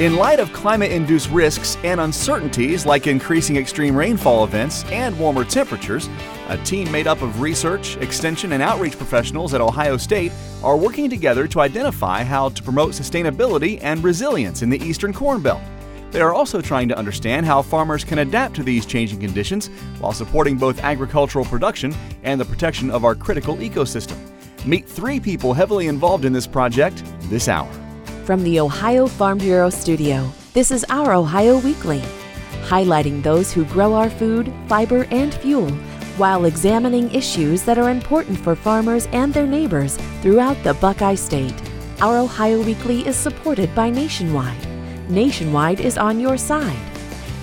[0.00, 5.44] In light of climate induced risks and uncertainties like increasing extreme rainfall events and warmer
[5.44, 6.08] temperatures,
[6.48, 10.32] a team made up of research, extension, and outreach professionals at Ohio State
[10.64, 15.42] are working together to identify how to promote sustainability and resilience in the Eastern Corn
[15.42, 15.60] Belt.
[16.10, 19.68] They are also trying to understand how farmers can adapt to these changing conditions
[20.00, 24.16] while supporting both agricultural production and the protection of our critical ecosystem.
[24.66, 27.70] Meet three people heavily involved in this project this hour.
[28.24, 32.00] From the Ohio Farm Bureau studio, this is our Ohio Weekly,
[32.62, 35.68] highlighting those who grow our food, fiber, and fuel
[36.16, 41.60] while examining issues that are important for farmers and their neighbors throughout the Buckeye State.
[42.00, 44.68] Our Ohio Weekly is supported by Nationwide.
[45.10, 46.78] Nationwide is on your side.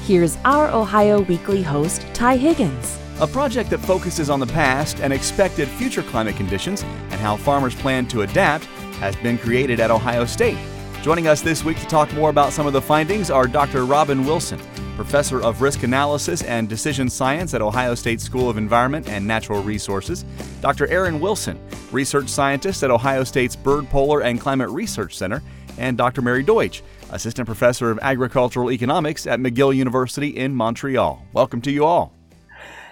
[0.05, 2.97] Here's our Ohio Weekly host, Ty Higgins.
[3.19, 7.75] A project that focuses on the past and expected future climate conditions and how farmers
[7.75, 8.65] plan to adapt
[8.99, 10.57] has been created at Ohio State.
[11.01, 13.85] Joining us this week to talk more about some of the findings are Dr.
[13.85, 14.59] Robyn Wilson,
[14.95, 19.63] professor of risk analysis and decision science at Ohio State School of Environment and Natural
[19.63, 20.25] Resources,
[20.61, 20.87] Dr.
[20.87, 21.57] Aaron Wilson,
[21.91, 25.41] research scientist at Ohio State's Byrd Polar and Climate Research Center,
[25.77, 26.21] and Dr.
[26.21, 26.81] Mary Doidge,
[27.11, 31.25] assistant professor of agricultural economics at McGill University in Montreal.
[31.33, 32.13] Welcome to you all.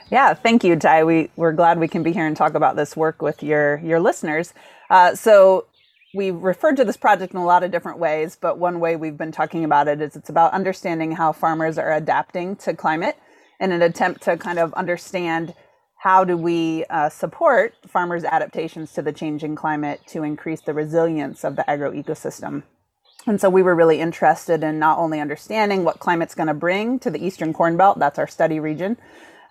[0.09, 1.03] Yeah, thank you, Ty.
[1.03, 3.99] We, we're glad we can be here and talk about this work with your, your
[3.99, 4.53] listeners.
[4.89, 5.66] Uh, so,
[6.13, 9.17] we referred to this project in a lot of different ways, but one way we've
[9.17, 13.17] been talking about it is it's about understanding how farmers are adapting to climate
[13.59, 15.53] in an attempt to kind of understand
[15.97, 21.43] how do we uh, support farmers' adaptations to the changing climate to increase the resilience
[21.43, 22.63] of the agroecosystem.
[23.25, 26.99] And so we were really interested in not only understanding what climate's going to bring
[26.99, 28.95] to the Eastern Corn Belt, that's our study region,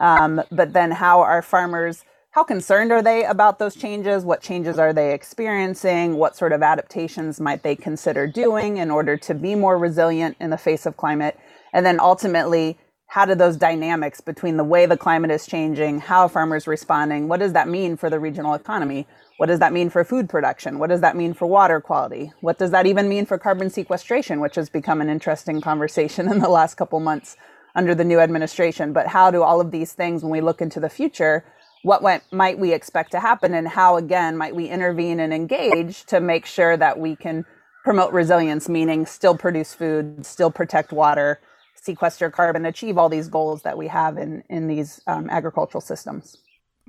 [0.01, 2.05] um, but then how our farmers
[2.37, 4.23] how concerned are they about those changes?
[4.23, 6.19] What changes are they experiencing?
[6.19, 10.51] What sort of adaptations might they consider doing in order to be more resilient in
[10.51, 11.41] the face of climate?
[11.73, 16.29] And then ultimately, how do those dynamics between the way the climate is changing, how
[16.29, 19.07] farmers responding, what does that mean for the regional economy?
[19.39, 20.79] What does that mean for food production?
[20.79, 22.33] What does that mean for water quality?
[22.43, 26.41] What does that even mean for carbon sequestration, which has become an interesting conversation in
[26.41, 27.39] the last couple months
[27.75, 28.93] under the new administration?
[28.93, 31.43] But how do all of these things, when we look into the future,
[31.87, 36.05] what went, might we expect to happen and how again might we intervene and engage
[36.07, 37.45] to make sure that we can
[37.85, 41.41] promote resilience meaning still produce food still protect water
[41.81, 46.37] sequester carbon achieve all these goals that we have in in these um, agricultural systems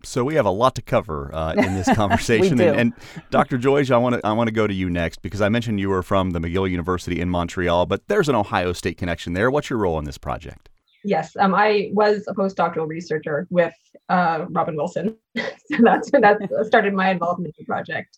[0.03, 2.93] so we have a lot to cover uh, in this conversation, and, and,
[3.31, 3.57] Dr.
[3.57, 5.89] Doidge, I want to I want to go to you next because I mentioned you
[5.89, 9.49] were from the McGill University in Montreal, but there's an Ohio State connection there.
[9.49, 10.69] What's your role in this project?
[11.03, 13.73] Yes, um, I was a postdoctoral researcher with
[14.09, 15.15] uh, Robyn Wilson.
[15.35, 18.17] so that's that started my involvement in the project.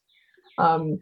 [0.57, 1.01] Um,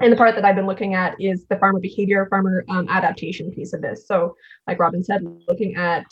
[0.00, 3.50] and the part that I've been looking at is the farmer behavior, farmer um, adaptation
[3.52, 4.06] piece of this.
[4.06, 4.34] So,
[4.66, 6.06] like Robyn said, looking at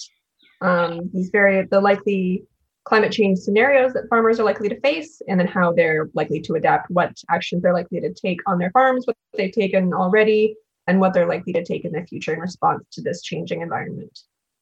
[0.61, 2.45] um, these very the likely
[2.85, 6.55] climate change scenarios that farmers are likely to face, and then how they're likely to
[6.55, 10.55] adapt, what actions they're likely to take on their farms, what they've taken already,
[10.87, 14.19] and what they're likely to take in the future in response to this changing environment.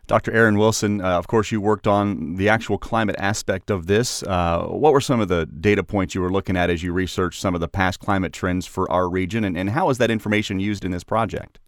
[0.06, 0.32] Dr.
[0.32, 4.22] Aaron Wilson, uh, of course, you worked on the actual climate aspect of this.
[4.24, 7.40] Uh, what were some of the data points you were looking at as you researched
[7.40, 10.58] some of the past climate trends for our region, and, and how is that information
[10.58, 11.60] used in this project?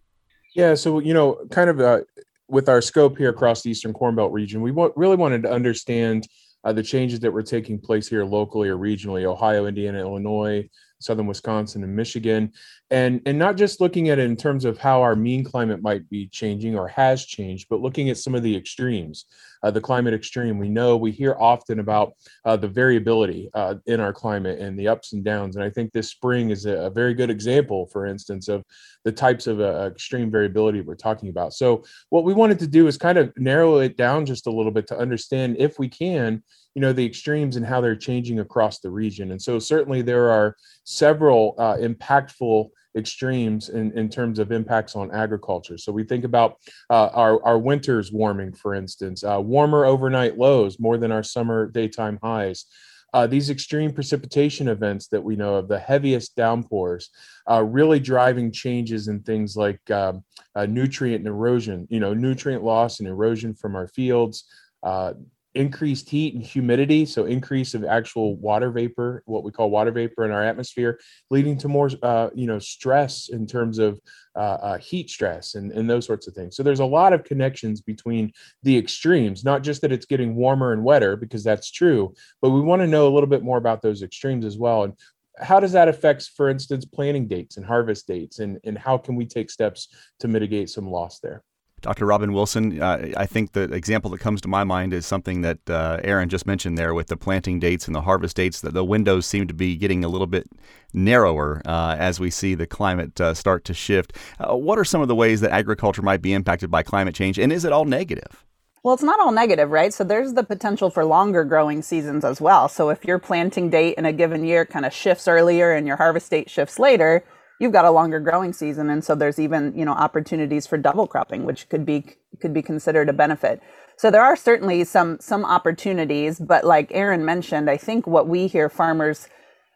[0.55, 2.01] Yeah, so, you know, kind of uh,
[2.47, 5.51] with our scope here across the Eastern Corn Belt region, we w- really wanted to
[5.51, 6.27] understand
[6.63, 10.67] uh, the changes that were taking place here locally or regionally Ohio, Indiana, Illinois,
[11.03, 12.51] southern Wisconsin and Michigan,
[12.89, 16.09] and and not just looking at it in terms of how our mean climate might
[16.09, 19.25] be changing or has changed, but looking at some of the extremes,
[19.63, 20.57] uh, the climate extreme.
[20.57, 22.13] We know we hear often about
[22.45, 25.91] uh, the variability uh, in our climate and the ups and downs, and I think
[25.91, 28.63] this spring is a, a very good example, for instance, of
[29.03, 31.53] the types of uh, extreme variability we're talking about.
[31.53, 34.71] So what we wanted to do is kind of narrow it down just a little
[34.71, 36.43] bit to understand, if we can,
[36.75, 39.31] you know the extremes and how they're changing across the region.
[39.31, 45.11] And so certainly there are several uh, impactful extremes in, in terms of impacts on
[45.11, 45.77] agriculture.
[45.77, 46.57] So we think about
[46.89, 51.67] uh, our, our winters warming for instance uh, warmer overnight lows more than our summer
[51.67, 52.65] daytime highs.
[53.13, 57.11] Uh, these extreme precipitation events that we know of, the heaviest downpours,
[57.49, 60.23] uh, really driving changes in things like um,
[60.55, 64.45] uh, nutrient and erosion, you know, nutrient loss and erosion from our fields,
[64.81, 65.13] uh,
[65.55, 70.25] increased heat and humidity, so increase of actual water vapor, what we call water vapor
[70.25, 73.99] in our atmosphere, leading to more, uh, you know, stress in terms of
[74.35, 76.55] uh, uh, heat stress and, and those sorts of things.
[76.55, 78.31] So there's a lot of connections between
[78.63, 82.61] the extremes, not just that it's getting warmer and wetter, because that's true, but we
[82.61, 84.83] want to know a little bit more about those extremes as well.
[84.83, 84.93] And
[85.37, 89.15] how does that affect, for instance, planting dates and harvest dates, and, and how can
[89.15, 89.87] we take steps
[90.19, 91.43] to mitigate some loss there?
[91.83, 92.05] Dr.
[92.05, 95.59] Robyn Wilson, uh, I think the example that comes to my mind is something that
[95.69, 98.61] uh, Aaron just mentioned there with the planting dates and the harvest dates.
[98.61, 100.49] That the windows seem to be getting a little bit
[100.93, 104.13] narrower uh, as we see the climate uh, start to shift.
[104.39, 107.37] Uh, what are some of the ways that agriculture might be impacted by climate change,
[107.37, 108.45] and is it all negative?
[108.83, 109.93] Well, it's not all negative, right?
[109.93, 112.69] So there's the potential for longer growing seasons as well.
[112.69, 115.97] So if your planting date in a given year kind of shifts earlier and your
[115.97, 117.23] harvest date shifts later,
[117.59, 121.07] you've got a longer growing season and so there's even you know opportunities for double
[121.07, 122.05] cropping which could be
[122.41, 123.61] could be considered a benefit.
[123.97, 128.47] So there are certainly some some opportunities but like aaron mentioned i think what we
[128.47, 129.27] hear farmers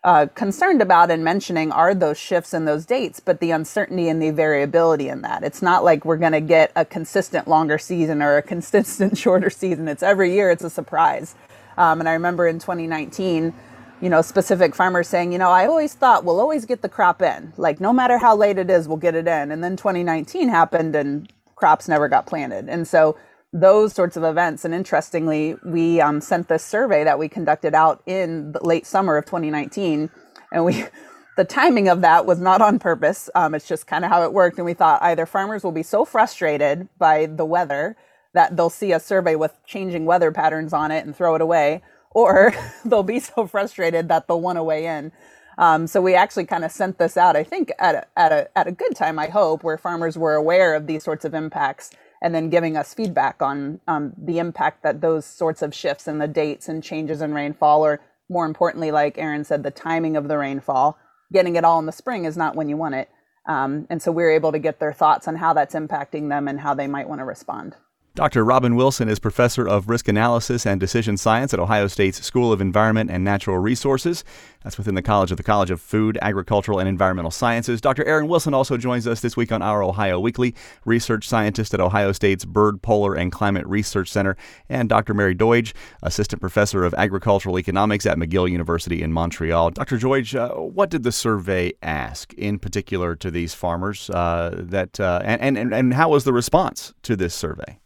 [0.03, 4.21] uh, concerned about and mentioning are those shifts in those dates but the uncertainty and
[4.21, 5.43] the variability in that.
[5.43, 9.49] It's not like we're going to get a consistent longer season or a consistent shorter
[9.49, 9.87] season.
[9.87, 11.35] It's every year it's a surprise.
[11.77, 13.53] Um, and i remember in 2019
[14.01, 17.21] you know, specific farmers saying, you know, I always thought we'll always get the crop
[17.21, 17.53] in.
[17.57, 19.51] Like no matter how late it is, we'll get it in.
[19.51, 22.69] And then 2019 happened and crops never got planted.
[22.69, 23.17] And so
[23.53, 24.65] those sorts of events.
[24.65, 29.17] And interestingly, we um, sent this survey that we conducted out in the late summer
[29.17, 30.09] of 2019.
[30.51, 30.85] And we,
[31.37, 33.29] the timing of that was not on purpose.
[33.33, 34.57] Um, it's just kind of how it worked.
[34.57, 37.95] And we thought either farmers will be so frustrated by the weather
[38.33, 41.81] that they'll see a survey with changing weather patterns on it and throw it away
[42.11, 42.53] or
[42.85, 45.11] they'll be so frustrated that they'll want to weigh in.
[45.57, 48.57] Um, so we actually kind of sent this out, I think, at a, at a
[48.57, 51.91] at a good time, I hope, where farmers were aware of these sorts of impacts
[52.21, 56.19] and then giving us feedback on um, the impact that those sorts of shifts in
[56.19, 60.27] the dates and changes in rainfall, or more importantly, like Aaron said, the timing of
[60.27, 60.97] the rainfall,
[61.33, 63.09] getting it all in the spring is not when you want it.
[63.47, 66.59] Um, and so we're able to get their thoughts on how that's impacting them and
[66.61, 67.75] how they might want to respond.
[68.17, 68.43] Dr.
[68.43, 72.61] Robyn Wilson is professor of risk analysis and decision science at Ohio State's School of
[72.61, 74.23] Environment and Natural Resources.
[74.63, 77.79] That's within the College of the College of Food, Agricultural, and Environmental Sciences.
[77.79, 78.03] Dr.
[78.05, 82.11] Aaron Wilson also joins us this week on Our Ohio Weekly, research scientist at Ohio
[82.11, 84.35] State's Byrd, Polar, and Climate Research Center,
[84.67, 85.13] and Dr.
[85.13, 89.69] Mary Doidge, assistant professor of agricultural economics at McGill University in Montreal.
[89.69, 89.99] Dr.
[89.99, 94.09] Doidge, uh, what did the survey ask in particular to these farmers?
[94.09, 97.77] Uh, that uh, and, and and how was the response to this survey?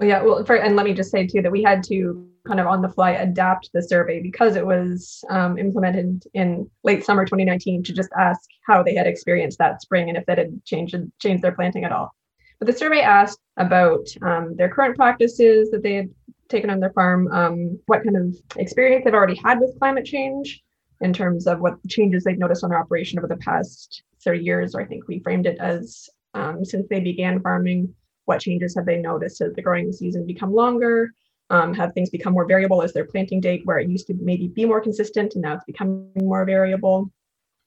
[0.00, 2.66] Yeah well for, and let me just say too that we had to kind of
[2.66, 7.82] on the fly adapt the survey because it was um, implemented in late summer 2019
[7.82, 11.42] to just ask how they had experienced that spring and if that had changed changed
[11.42, 12.14] their planting at all.
[12.58, 16.10] But the survey asked about um, their current practices that they had
[16.48, 20.62] taken on their farm um, what kind of experience they've already had with climate change
[21.00, 24.74] in terms of what changes they've noticed on their operation over the past 30 years
[24.74, 27.94] or i think we framed it as um, since they began farming
[28.28, 29.38] what changes have they noticed?
[29.40, 31.12] Has the growing season become longer?
[31.50, 34.48] Um, have things become more variable as their planting date, where it used to maybe
[34.48, 37.10] be more consistent and now it's becoming more variable?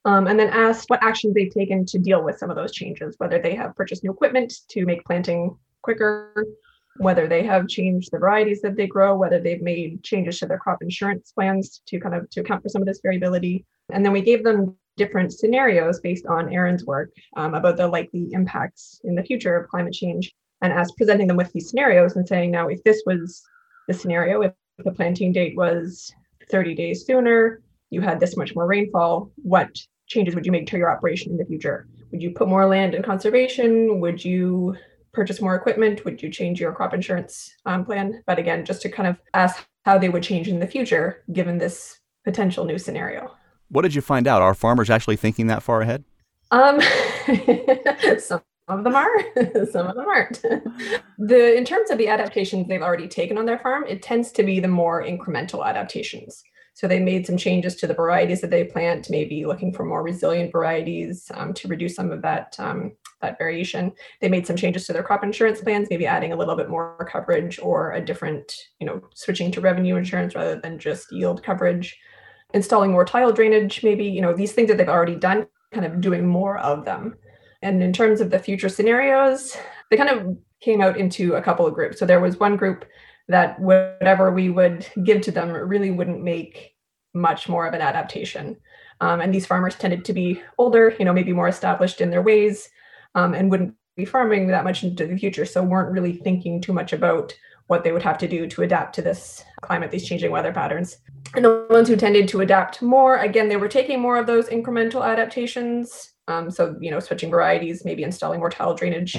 [0.04, 3.16] Um, and then asked what actions they've taken to deal with some of those changes,
[3.18, 6.46] whether they have purchased new equipment to make planting quicker,
[6.98, 10.58] whether they have changed the varieties that they grow, whether they've made changes to their
[10.58, 13.64] crop insurance plans to kind of to account for some of this variability.
[13.92, 18.28] And then we gave them different scenarios based on Aaron's work um, about the likely
[18.32, 20.32] impacts in the future of climate change
[20.62, 23.42] and as presenting them with these scenarios and saying, now, if this was
[23.88, 26.10] the scenario, if the planting date was
[26.50, 27.60] 30 days sooner,
[27.90, 29.76] you had this much more rainfall, what
[30.06, 31.88] changes would you make to your operation in the future?
[32.12, 34.00] Would you put more land in conservation?
[34.00, 34.76] Would you
[35.12, 36.04] purchase more equipment?
[36.04, 38.22] Would you change your crop insurance um, plan?
[38.26, 41.58] But again, just to kind of ask how they would change in the future given
[41.58, 43.32] this potential new scenario.
[43.68, 44.42] What did you find out?
[44.42, 46.04] Are farmers actually thinking that far ahead?
[46.50, 46.80] Um,
[48.18, 48.42] some
[48.72, 50.42] some of them are, some of them aren't.
[51.18, 54.42] the in terms of the adaptations they've already taken on their farm, it tends to
[54.42, 56.42] be the more incremental adaptations.
[56.74, 60.02] So they made some changes to the varieties that they plant, maybe looking for more
[60.02, 63.92] resilient varieties um, to reduce some of that um, that variation.
[64.20, 67.06] They made some changes to their crop insurance plans, maybe adding a little bit more
[67.10, 71.98] coverage or a different, you know, switching to revenue insurance rather than just yield coverage.
[72.54, 76.00] Installing more tile drainage, maybe, you know, these things that they've already done, kind of
[76.00, 77.16] doing more of them.
[77.62, 79.56] And in terms of the future scenarios,
[79.90, 81.98] they kind of came out into a couple of groups.
[81.98, 82.84] So there was one group
[83.28, 86.74] that whatever we would give to them really wouldn't make
[87.14, 88.56] much more of an adaptation.
[89.00, 92.22] Um, and these farmers tended to be older, you know, maybe more established in their
[92.22, 92.68] ways,
[93.14, 95.44] um, and wouldn't be farming that much into the future.
[95.44, 98.94] So weren't really thinking too much about what they would have to do to adapt
[98.96, 100.98] to this climate, these changing weather patterns.
[101.34, 104.48] And the ones who tended to adapt more, again, they were taking more of those
[104.48, 109.16] incremental adaptations um, so, you know, switching varieties, maybe installing more tile drainage.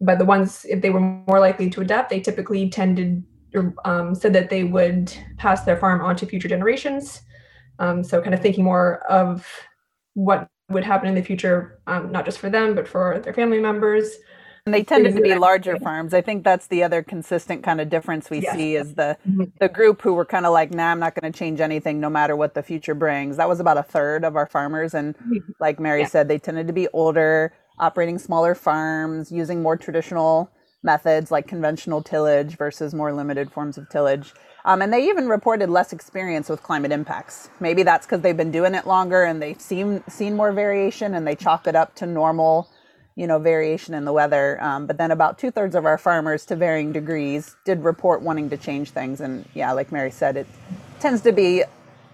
[0.00, 3.22] But the ones, if they were more likely to adapt, they typically tended
[3.54, 7.20] or um, said that they would pass their farm on to future generations.
[7.78, 9.46] Um, so, kind of thinking more of
[10.14, 13.60] what would happen in the future, um, not just for them, but for their family
[13.60, 14.16] members.
[14.66, 16.12] And they tended to be larger farms.
[16.12, 18.54] I think that's the other consistent kind of difference we yes.
[18.54, 19.44] see is the mm-hmm.
[19.58, 22.10] the group who were kind of like, nah, I'm not going to change anything no
[22.10, 23.36] matter what the future brings.
[23.38, 24.94] That was about a third of our farmers.
[24.94, 25.52] And mm-hmm.
[25.60, 26.08] like Mary yeah.
[26.08, 30.50] said, they tended to be older, operating smaller farms, using more traditional
[30.82, 34.32] methods like conventional tillage versus more limited forms of tillage.
[34.64, 37.48] Um, and they even reported less experience with climate impacts.
[37.60, 41.26] Maybe that's because they've been doing it longer and they've seen seen more variation and
[41.26, 42.68] they chalk it up to normal
[43.16, 44.62] you know, variation in the weather.
[44.62, 48.50] Um, but then about two thirds of our farmers, to varying degrees, did report wanting
[48.50, 49.20] to change things.
[49.20, 50.46] And yeah, like Mary said, it
[51.00, 51.64] tends to be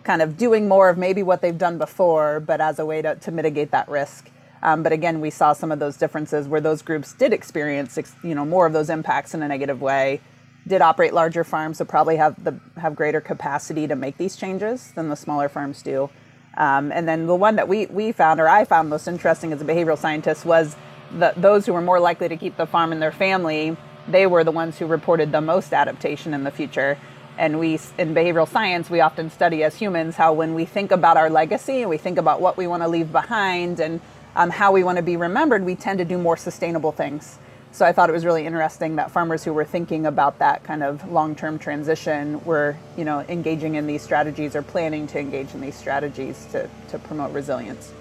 [0.05, 3.17] kind of doing more of maybe what they've done before, but as a way to,
[3.17, 4.31] to mitigate that risk.
[4.62, 8.35] Um, but again, we saw some of those differences where those groups did experience, you
[8.35, 10.21] know, more of those impacts in a negative way.
[10.67, 14.91] Did operate larger farms, so probably have the have greater capacity to make these changes
[14.97, 16.11] than the smaller farms do.
[16.57, 19.61] Um, and then the one that we, we found, or I found most interesting as
[19.61, 20.75] a behavioral scientist, was
[21.10, 23.76] the, those who were more likely to keep the farm in their family.
[24.08, 26.98] They were the ones who reported the most adaptation in the future.
[27.38, 31.16] And we, in behavioral science, we often study as humans how when we think about
[31.16, 34.00] our legacy and we think about what we want to leave behind and
[34.34, 37.38] um, how we want to be remembered, we tend to do more sustainable things.
[37.72, 40.82] So I thought it was really interesting that farmers who were thinking about that kind
[40.82, 45.60] of long-term transition were, you know, engaging in these strategies or planning to engage in
[45.60, 47.92] these strategies to, to promote resilience.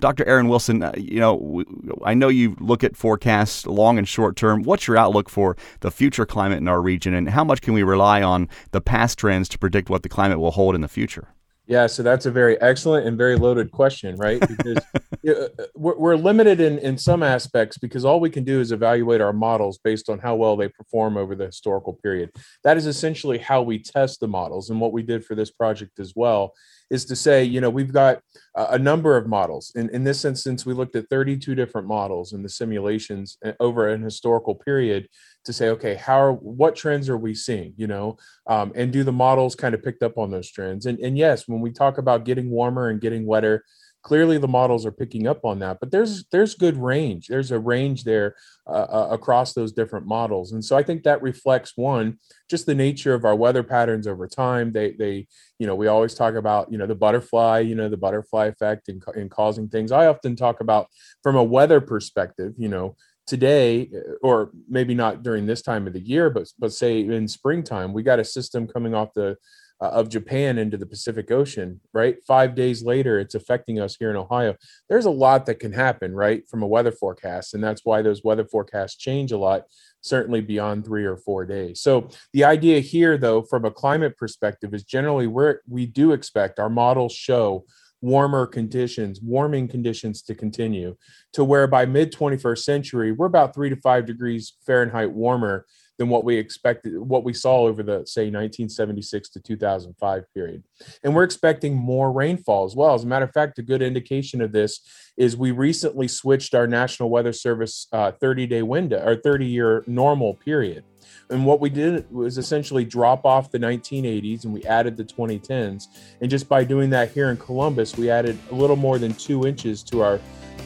[0.00, 0.26] Dr.
[0.26, 1.64] Aaron Wilson, uh, you know,
[2.04, 4.62] I know you look at forecasts long and short term.
[4.62, 7.82] What's your outlook for the future climate in our region, and how much can we
[7.82, 11.28] rely on the past trends to predict what the climate will hold in the future?
[11.70, 14.40] Yeah, so that's a very excellent and very loaded question, right?
[14.40, 14.78] Because
[15.28, 19.32] uh, we're limited in, in some aspects because all we can do is evaluate our
[19.32, 22.32] models based on how well they perform over the historical period.
[22.64, 24.68] That is essentially how we test the models.
[24.68, 26.54] And what we did for this project as well
[26.90, 28.20] is to say, you know, we've got
[28.56, 29.72] a number of models.
[29.76, 33.88] In, in this instance, we looked at 32 different models in the simulations uh, over
[33.88, 35.08] an historical period
[35.44, 38.18] to say, okay, how are, what trends are we seeing, you know,
[38.48, 40.86] um, and do the models kind of picked up on those trends?
[40.86, 43.64] And, and yes, when we talk about getting warmer and getting wetter,
[44.02, 47.28] clearly the models are picking up on that but there's there's good range.
[47.28, 48.34] There's a range there
[48.66, 50.52] uh, uh, across those different models.
[50.52, 54.26] And so i think that reflects one just the nature of our weather patterns over
[54.26, 54.72] time.
[54.72, 55.26] They they
[55.58, 58.88] you know we always talk about you know the butterfly you know the butterfly effect
[58.88, 59.92] and, in causing things.
[59.92, 60.88] I often talk about
[61.22, 65.92] from a weather perspective you know today uh, or maybe not during this time of
[65.92, 69.36] the year but but say in springtime we got a system coming off the
[69.80, 72.16] uh, of Japan into the Pacific Ocean, right?
[72.26, 74.54] Five days later, it's affecting us here in Ohio.
[74.88, 77.54] There's a lot that can happen, right, from a weather forecast.
[77.54, 79.64] And that's why those weather forecasts change a lot,
[80.02, 81.80] certainly beyond three or four days.
[81.80, 86.58] So the idea here, though, from a climate perspective, is generally where we do expect
[86.58, 87.64] our models show
[88.02, 90.96] warmer conditions, warming conditions to continue
[91.32, 95.66] to where by mid 21st century, we're about three to five degrees Fahrenheit warmer
[96.00, 100.64] than what we expected, what we saw over the say 1976 to 2005 period.
[101.04, 102.94] And we're expecting more rainfall as well.
[102.94, 104.80] As a matter of fact, a good indication of this
[105.18, 109.84] is we recently switched our National Weather Service 30 uh, day window or 30 year
[109.86, 110.84] normal period.
[111.28, 115.84] And what we did was essentially drop off the 1980s and we added the 2010s.
[116.22, 119.46] And just by doing that here in Columbus, we added a little more than two
[119.46, 120.18] inches to our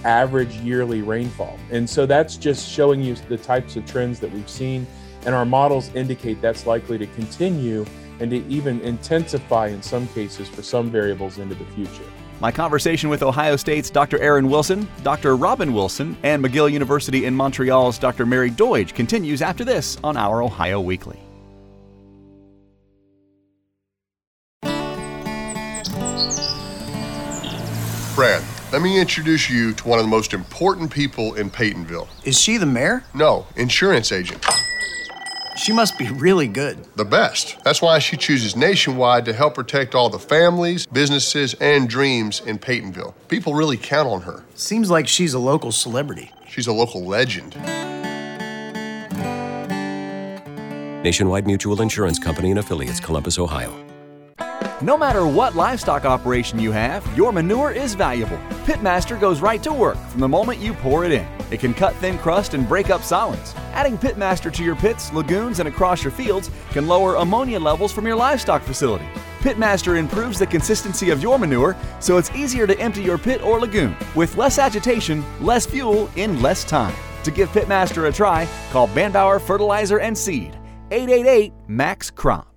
[0.04, 1.58] average yearly rainfall.
[1.72, 4.86] And so that's just showing you the types of trends that we've seen
[5.24, 7.84] and our models indicate that's likely to continue
[8.20, 12.04] and to even intensify in some cases for some variables into the future.
[12.40, 14.18] My conversation with Ohio State's Dr.
[14.18, 15.36] Aaron Wilson, Dr.
[15.36, 18.26] Robyn Wilson, and McGill University in Montreal's Dr.
[18.26, 21.18] Mary Doidge continues after this on our Ohio Weekly.
[28.14, 32.06] Brad, let me introduce you to one of the most important people in Peytonville.
[32.24, 33.02] Is she the mayor?
[33.12, 34.44] No, insurance agent.
[35.56, 36.84] She must be really good.
[36.96, 37.62] The best.
[37.62, 42.58] That's why she chooses Nationwide to help protect all the families, businesses, and dreams in
[42.58, 43.14] Peytonville.
[43.28, 44.44] People really count on her.
[44.54, 46.32] Seems like she's a local celebrity.
[46.48, 47.54] She's a local legend.
[51.04, 53.93] Nationwide Mutual Insurance Company and affiliates, Columbus, Ohio.
[54.84, 58.36] No matter what livestock operation you have, your manure is valuable.
[58.66, 61.26] Pitmaster goes right to work from the moment you pour it in.
[61.50, 63.54] It can cut thin crust and break up solids.
[63.72, 68.06] Adding Pitmaster to your pits, lagoons, and across your fields can lower ammonia levels from
[68.06, 69.06] your livestock facility.
[69.38, 73.58] Pitmaster improves the consistency of your manure so it's easier to empty your pit or
[73.58, 76.94] lagoon with less agitation, less fuel, in less time.
[77.22, 80.58] To give Pitmaster a try, call Banbauer Fertilizer and Seed
[80.90, 82.53] 888 Max Crop.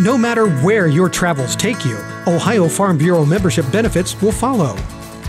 [0.00, 4.74] No matter where your travels take you, Ohio Farm Bureau membership benefits will follow.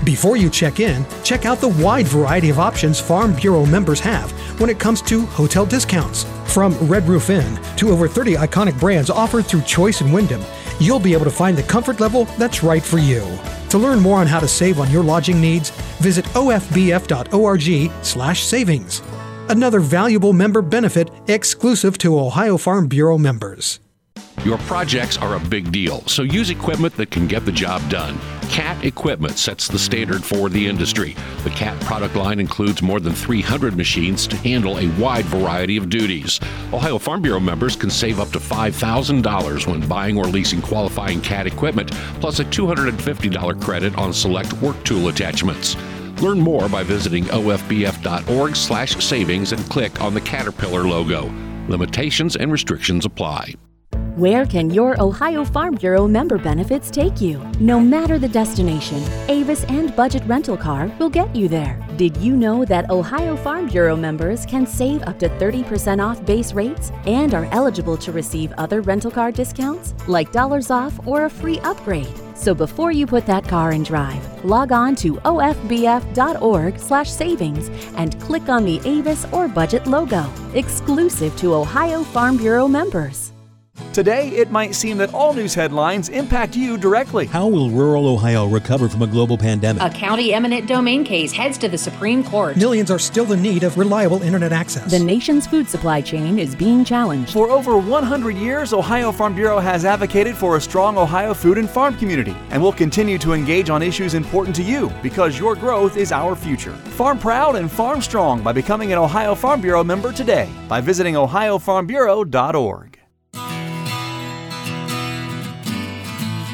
[0.05, 4.31] Before you check in, check out the wide variety of options Farm Bureau members have
[4.61, 6.23] when it comes to hotel discounts.
[6.45, 10.41] From Red Roof Inn to over 30 iconic brands offered through Choice and Wyndham,
[10.79, 13.27] you'll be able to find the comfort level that's right for you.
[13.71, 19.01] To learn more on how to save on your lodging needs, visit ofbf.org/savings.
[19.49, 23.81] Another valuable member benefit exclusive to Ohio Farm Bureau members.
[24.43, 28.17] Your projects are a big deal, so use equipment that can get the job done.
[28.49, 31.15] CAT equipment sets the standard for the industry.
[31.43, 35.89] The CAT product line includes more than 300 machines to handle a wide variety of
[35.89, 36.39] duties.
[36.73, 41.45] Ohio Farm Bureau members can save up to $5,000 when buying or leasing qualifying CAT
[41.45, 45.75] equipment, plus a $250 credit on select work tool attachments.
[46.19, 51.31] Learn more by visiting ofbf.org/savings and click on the Caterpillar logo.
[51.67, 53.53] Limitations and restrictions apply.
[54.17, 57.39] Where can your Ohio Farm Bureau member benefits take you?
[57.61, 61.79] No matter the destination, Avis and Budget Rental Car will get you there.
[61.95, 66.51] Did you know that Ohio Farm Bureau members can save up to 30% off base
[66.51, 71.29] rates and are eligible to receive other rental car discounts, like dollars off or a
[71.29, 72.13] free upgrade?
[72.35, 78.65] So before you put that car in drive, log on to ofbf.org/savings and click on
[78.65, 83.30] the Avis or Budget logo, exclusive to Ohio Farm Bureau members.
[83.93, 87.25] Today, it might seem that all news headlines impact you directly.
[87.25, 89.83] How will rural Ohio recover from a global pandemic?
[89.83, 92.55] A county eminent domain case heads to the Supreme Court.
[92.55, 94.89] Millions are still in need of reliable internet access.
[94.89, 97.33] The nation's food supply chain is being challenged.
[97.33, 101.69] For over 100 years, Ohio Farm Bureau has advocated for a strong Ohio food and
[101.69, 105.97] farm community and will continue to engage on issues important to you because your growth
[105.97, 106.73] is our future.
[106.95, 111.15] Farm proud and farm strong by becoming an Ohio Farm Bureau member today by visiting
[111.15, 112.90] ohiofarmbureau.org.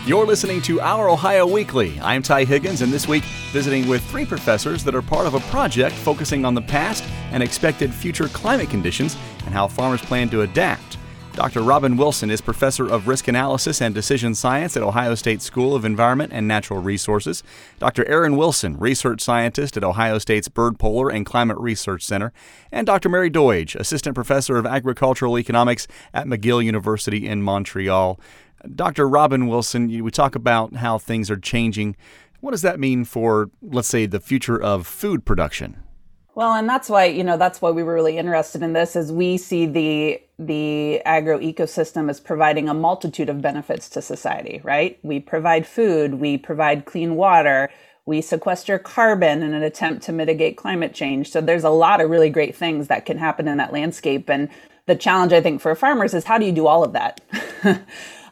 [0.07, 1.99] You're listening to Our Ohio Weekly.
[1.99, 5.41] I'm Ty Higgins, and this week visiting with three professors that are part of a
[5.51, 10.43] project focusing on the past and expected future climate conditions and how farmers plan to
[10.43, 10.97] adapt.
[11.33, 11.61] Dr.
[11.61, 15.85] Robyn Wilson is professor of risk analysis and decision science at Ohio State School of
[15.85, 17.43] Environment and Natural Resources.
[17.77, 18.07] Dr.
[18.07, 22.33] Aaron Wilson, research scientist at Ohio State's Byrd Polar and Climate Research Center.
[22.71, 23.09] And Dr.
[23.09, 28.19] Mary Doidge, assistant professor of agricultural economics at McGill University in Montreal.
[28.75, 29.07] Dr.
[29.07, 31.95] Robyn Wilson, we talk about how things are changing.
[32.39, 35.83] What does that mean for, let's say, the future of food production?
[36.35, 39.11] Well, and that's why, you know, that's why we were really interested in this is
[39.11, 44.99] we see the the agro ecosystem as providing a multitude of benefits to society, right?
[45.01, 47.71] We provide food, we provide clean water,
[48.05, 51.31] we sequester carbon in an attempt to mitigate climate change.
[51.31, 54.47] So there's a lot of really great things that can happen in that landscape and
[54.85, 57.19] the challenge I think for farmers is how do you do all of that?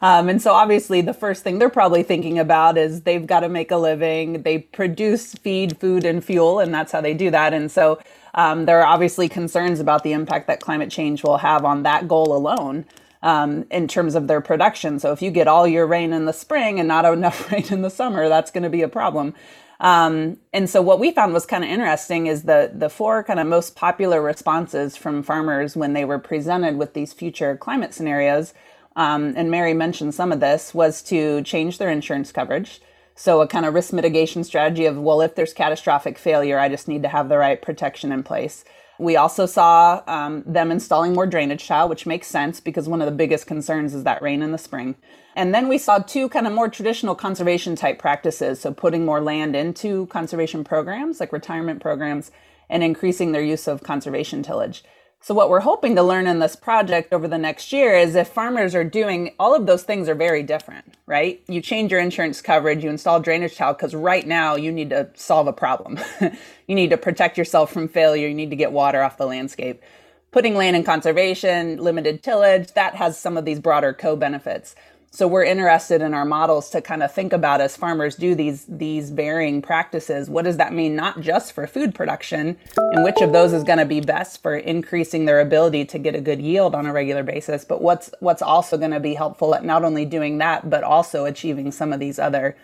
[0.02, 3.48] Um, and so obviously the first thing they're probably thinking about is they've got to
[3.48, 4.42] make a living.
[4.42, 7.54] They produce feed, food, and fuel, and that's how they do that.
[7.54, 7.98] And so
[8.34, 12.08] um, there are obviously concerns about the impact that climate change will have on that
[12.08, 12.84] goal alone.
[13.22, 15.00] Um, in terms of their production.
[15.00, 17.82] So if you get all your rain in the spring and not enough rain in
[17.82, 19.34] the summer, that's going to be a problem.
[19.80, 23.40] Um, and so what we found was kind of interesting is the the four kind
[23.40, 28.54] of most popular responses from farmers when they were presented with these future climate scenarios
[28.96, 32.80] um, and Mary mentioned some of this, was to change their insurance coverage.
[33.14, 36.88] So, a kind of risk mitigation strategy of, well, if there's catastrophic failure, I just
[36.88, 38.64] need to have the right protection in place.
[38.98, 43.06] We also saw um, them installing more drainage tile, which makes sense because one of
[43.06, 44.96] the biggest concerns is that rain in the spring.
[45.34, 48.60] And then we saw two kind of more traditional conservation type practices.
[48.60, 52.30] So, putting more land into conservation programs like retirement programs
[52.68, 54.82] and increasing their use of conservation tillage.
[55.26, 58.28] So, what we're hoping to learn in this project over the next year is if
[58.28, 61.42] farmers are doing all of those things are very different, right?
[61.48, 65.10] You change your insurance coverage, you install drainage tile because right now you need to
[65.14, 65.98] solve a problem.
[66.20, 69.82] you need to protect yourself from failure, you need to get water off the landscape.
[70.30, 74.76] Putting land in conservation, limited tillage, that has some of these broader co benefits.
[75.16, 78.66] So we're interested in our models to kind of think about as farmers do these
[78.68, 83.32] these varying practices, what does that mean not just for food production and which of
[83.32, 86.74] those is going to be best for increasing their ability to get a good yield
[86.74, 90.04] on a regular basis, but what's what's also going to be helpful at not only
[90.04, 92.54] doing that but also achieving some of these other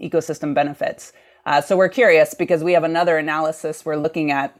[0.00, 1.12] ecosystem benefits.
[1.46, 4.58] Uh, so we're curious because we have another analysis we're looking at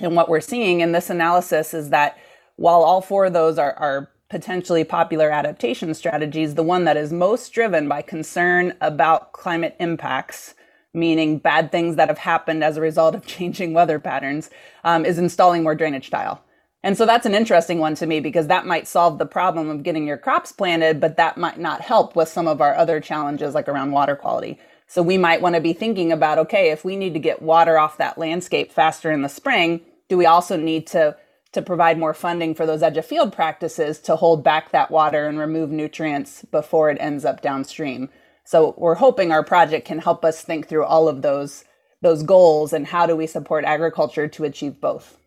[0.00, 2.18] and what we're seeing in this analysis is that
[2.56, 7.12] while all four of those are, are potentially popular adaptation strategies, the one that is
[7.12, 10.54] most driven by concern about climate impacts,
[10.94, 14.48] meaning bad things that have happened as a result of changing weather patterns,
[14.84, 16.42] um, is installing more drainage tile.
[16.82, 19.82] And so that's an interesting one to me because that might solve the problem of
[19.82, 23.54] getting your crops planted, but that might not help with some of our other challenges
[23.54, 24.58] like around water quality.
[24.86, 27.78] So we might want to be thinking about okay, if we need to get water
[27.78, 31.16] off that landscape faster in the spring, do we also need to
[31.52, 35.26] to provide more funding for those edge of field practices to hold back that water
[35.26, 38.08] and remove nutrients before it ends up downstream.
[38.44, 41.64] So we're hoping our project can help us think through all of those
[42.02, 45.19] those goals and how do we support agriculture to achieve both.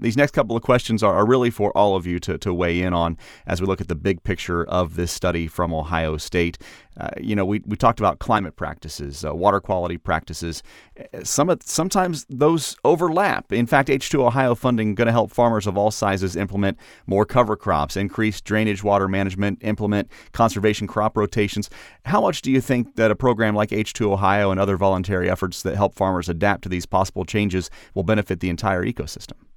[0.00, 2.80] These next couple of questions are, are really for all of you to, to weigh
[2.80, 6.58] in on as we look at the big picture of this study from Ohio State.
[6.98, 10.62] Uh, you know, we, we talked about climate practices, uh, water quality practices.
[10.98, 13.52] Uh, some of, sometimes those overlap.
[13.52, 17.56] In fact, H2 Ohio funding going to help farmers of all sizes implement more cover
[17.56, 21.70] crops, increase drainage water management, implement conservation crop rotations.
[22.04, 25.62] How much do you think that a program like H2 Ohio and other voluntary efforts
[25.62, 29.47] that help farmers adapt to these possible changes will benefit the entire ecosystem?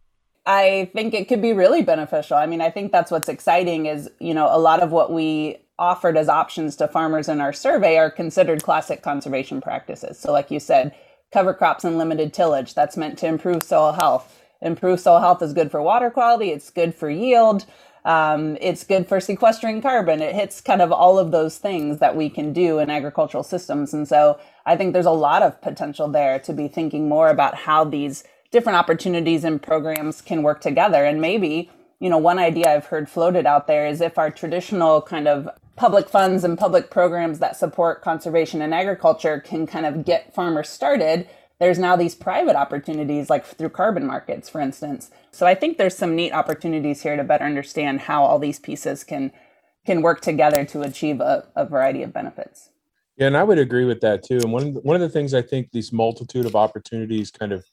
[0.45, 2.37] I think it could be really beneficial.
[2.37, 5.57] I mean, I think that's what's exciting is, you know, a lot of what we
[5.77, 10.19] offered as options to farmers in our survey are considered classic conservation practices.
[10.19, 10.95] So like you said,
[11.31, 14.41] cover crops and limited tillage, that's meant to improve soil health.
[14.61, 17.65] Improve soil health is good for water quality, it's good for yield,
[18.05, 20.21] um, it's good for sequestering carbon.
[20.21, 23.93] It hits kind of all of those things that we can do in agricultural systems.
[23.93, 27.55] And so I think there's a lot of potential there to be thinking more about
[27.55, 31.05] how these different opportunities and programs can work together.
[31.05, 35.01] And maybe, you know, one idea I've heard floated out there is if our traditional
[35.01, 40.05] kind of public funds and public programs that support conservation and agriculture can kind of
[40.05, 41.27] get farmers started,
[41.59, 45.11] there's now these private opportunities like through carbon markets, for instance.
[45.31, 49.03] So I think there's some neat opportunities here to better understand how all these pieces
[49.03, 49.31] can
[49.85, 52.69] can work together to achieve a, a variety of benefits.
[53.17, 54.37] Yeah, and I would agree with that too.
[54.37, 57.51] And one of the, one of the things I think these multitude of opportunities kind
[57.51, 57.65] of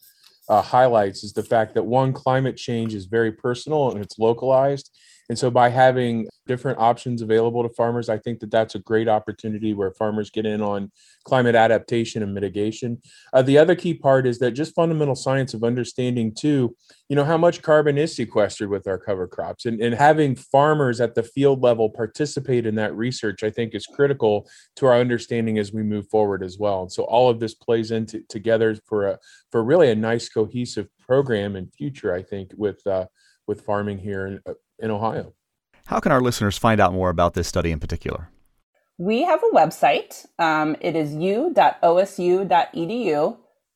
[0.49, 4.91] uh, highlights is the fact that one, climate change is very personal and it's localized.
[5.29, 9.09] And so by having different options available to farmers, I think that that's a great
[9.09, 10.91] opportunity where farmers get in on
[11.25, 13.03] climate adaptation and mitigation.
[13.35, 16.75] Uh, the other key part is that just fundamental science of understanding too,
[17.11, 21.01] you know, how much carbon is sequestered with our cover crops and, and having farmers
[21.01, 25.59] at the field level participate in that research, I think is critical to our understanding
[25.59, 26.83] as we move forward as well.
[26.83, 29.19] And so all of this plays into together for a,
[29.53, 33.07] for really a nice cohesive program in future, I think with, uh,
[33.47, 35.33] with farming here in, uh, in Ohio.
[35.87, 38.29] How can our listeners find out more about this study in particular?
[38.99, 40.27] We have a website.
[40.39, 41.57] Um, it is u.osu.edu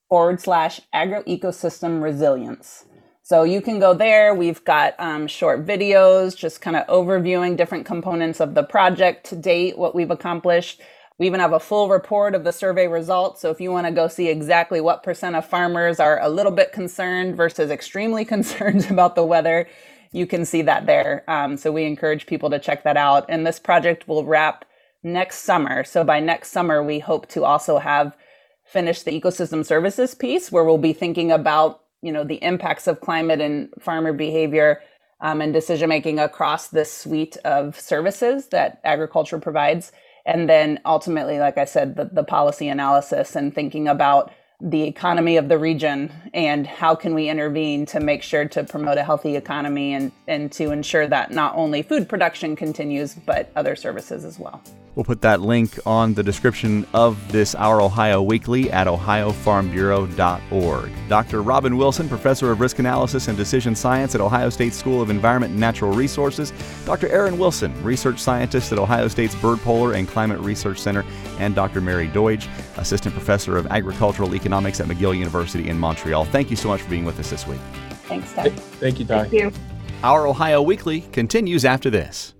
[0.09, 2.85] forward slash agroecosystem resilience.
[3.25, 4.35] So you can go there.
[4.35, 9.37] We've got um, short videos just kind of overviewing different components of the project to
[9.37, 10.81] date, what we've accomplished.
[11.17, 13.39] We even have a full report of the survey results.
[13.39, 16.51] So if you want to go see exactly what percent of farmers are a little
[16.51, 19.69] bit concerned versus extremely concerned about the weather,
[20.13, 21.23] you can see that there.
[21.27, 23.25] Um, so we encourage people to check that out.
[23.27, 24.63] And this project will wrap
[25.01, 25.83] next summer.
[25.83, 28.15] So by next summer, we hope to also have
[28.63, 33.01] finished the ecosystem services piece where we'll be thinking about, you know, the impacts of
[33.01, 34.81] climate and farmer behavior
[35.19, 39.91] um, and decision making across this suite of services that agriculture provides.
[40.25, 45.37] And then ultimately, like I said, the, the policy analysis and thinking about the economy
[45.37, 49.35] of the region and how can we intervene to make sure to promote a healthy
[49.35, 54.39] economy and, and to ensure that not only food production continues but other services as
[54.39, 54.61] well.
[54.95, 60.91] We'll put that link on the description of this Our Ohio Weekly at ohiofarmbureau.org.
[61.09, 61.41] Dr.
[61.41, 65.49] Robyn Wilson, Professor of Risk Analysis and Decision Science at Ohio State School of Environment
[65.51, 66.53] and Natural Resources,
[66.85, 67.09] Dr.
[67.09, 71.03] Aaron Wilson, Research Scientist at Ohio State's Byrd Polar and Climate Research Center,
[71.39, 71.81] and Dr.
[71.81, 76.25] Mary Doidge, Assistant Professor of Agricultural Economics at McGill University in Montreal.
[76.25, 77.59] Thank you so much for being with us this week.
[78.03, 78.49] Thanks, Ty.
[78.49, 79.27] Thank you, Ty.
[79.27, 79.51] Thank you.
[80.03, 82.35] Our Ohio Weekly continues after this.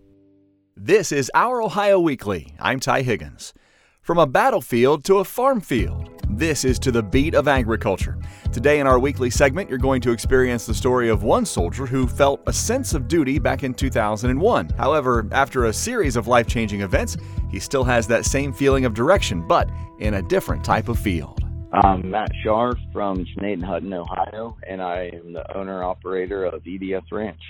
[0.75, 2.55] This is Our Ohio Weekly.
[2.59, 3.53] I'm Ty Higgins.
[4.01, 8.17] From a battlefield to a farm field, this is To the Beat of Agriculture.
[8.51, 12.07] Today, in our weekly segment, you're going to experience the story of one soldier who
[12.07, 14.69] felt a sense of duty back in 2001.
[14.69, 17.17] However, after a series of life changing events,
[17.51, 21.39] he still has that same feeling of direction, but in a different type of field.
[21.71, 27.11] I'm Matt Scharf from Cheneyton Hutton, Ohio, and I am the owner operator of EDS
[27.11, 27.41] Ranch.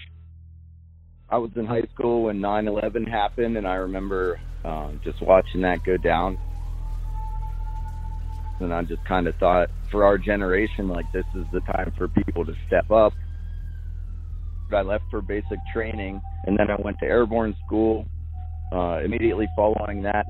[1.34, 5.84] I was in high school when 9/11 happened, and I remember um, just watching that
[5.84, 6.38] go down.
[8.60, 12.08] And I just kind of thought, for our generation, like this is the time for
[12.08, 13.14] people to step up.
[14.72, 18.06] I left for basic training, and then I went to airborne school.
[18.72, 20.28] Uh, immediately following that,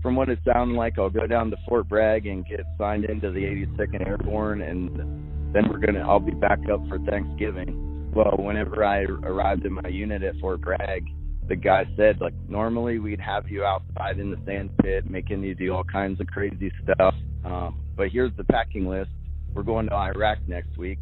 [0.00, 3.30] from what it sounded like, I'll go down to Fort Bragg and get signed into
[3.30, 6.00] the 82nd Airborne, and then we're gonna.
[6.00, 10.60] I'll be back up for Thanksgiving well, whenever I arrived in my unit at Fort
[10.60, 11.06] Bragg,
[11.48, 15.54] the guy said, like, normally we'd have you outside in the sand pit making you
[15.54, 17.14] do all kinds of crazy stuff.
[17.44, 19.10] Um, but here's the packing list.
[19.52, 20.98] We're going to Iraq next week.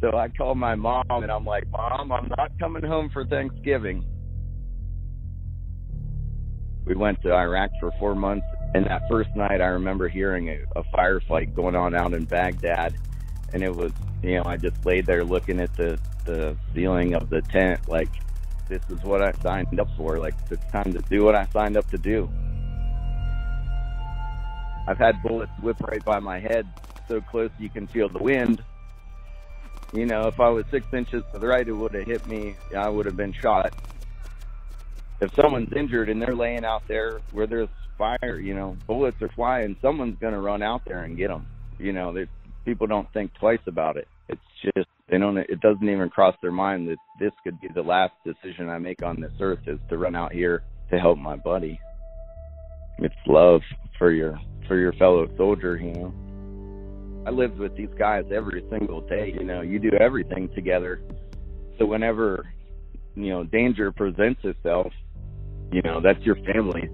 [0.00, 4.04] So I called my mom and I'm like, Mom, I'm not coming home for Thanksgiving.
[6.84, 8.46] We went to Iraq for four months.
[8.74, 12.94] And that first night, I remember hearing a, a firefight going on out in Baghdad.
[13.52, 17.30] And it was, you know, I just laid there looking at the, the ceiling of
[17.30, 18.10] the tent, like,
[18.68, 20.18] this is what I signed up for.
[20.18, 22.30] Like, it's time to do what I signed up to do.
[24.86, 26.66] I've had bullets whip right by my head
[27.08, 28.62] so close you can feel the wind.
[29.92, 32.56] You know, if I was six inches to the right, it would have hit me.
[32.76, 33.72] I would have been shot.
[35.20, 39.28] If someone's injured and they're laying out there where there's fire, you know, bullets are
[39.28, 41.46] flying, someone's going to run out there and get them.
[41.78, 42.26] You know,
[42.64, 44.08] people don't think twice about it.
[44.28, 45.36] It's just they don't.
[45.36, 49.02] It doesn't even cross their mind that this could be the last decision I make
[49.02, 51.78] on this earth is to run out here to help my buddy.
[52.98, 53.60] It's love
[53.98, 56.14] for your for your fellow soldier, you know.
[57.26, 59.32] I lived with these guys every single day.
[59.34, 61.00] You know, you do everything together.
[61.78, 62.46] So whenever
[63.14, 64.92] you know danger presents itself,
[65.70, 66.88] you know that's your family.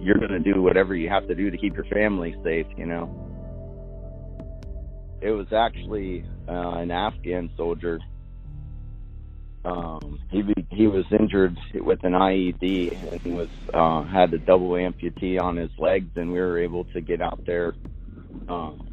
[0.00, 2.66] You're gonna do whatever you have to do to keep your family safe.
[2.76, 3.35] You know.
[5.26, 7.98] It was actually uh, an Afghan soldier.
[9.64, 15.42] Um, he he was injured with an IED and was uh, had a double amputee
[15.42, 17.74] on his legs, and we were able to get out there
[18.48, 18.86] um,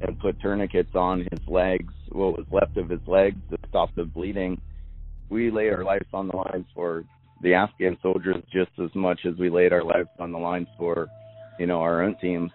[0.00, 4.04] and put tourniquets on his legs, what was left of his legs, to stop the
[4.04, 4.58] bleeding.
[5.28, 7.04] We laid our lives on the line for
[7.42, 11.08] the Afghan soldiers just as much as we laid our lives on the line for,
[11.58, 12.50] you know, our own teams.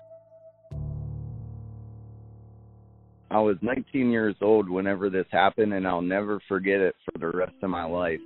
[3.31, 7.37] I was 19 years old whenever this happened, and I'll never forget it for the
[7.37, 8.19] rest of my life.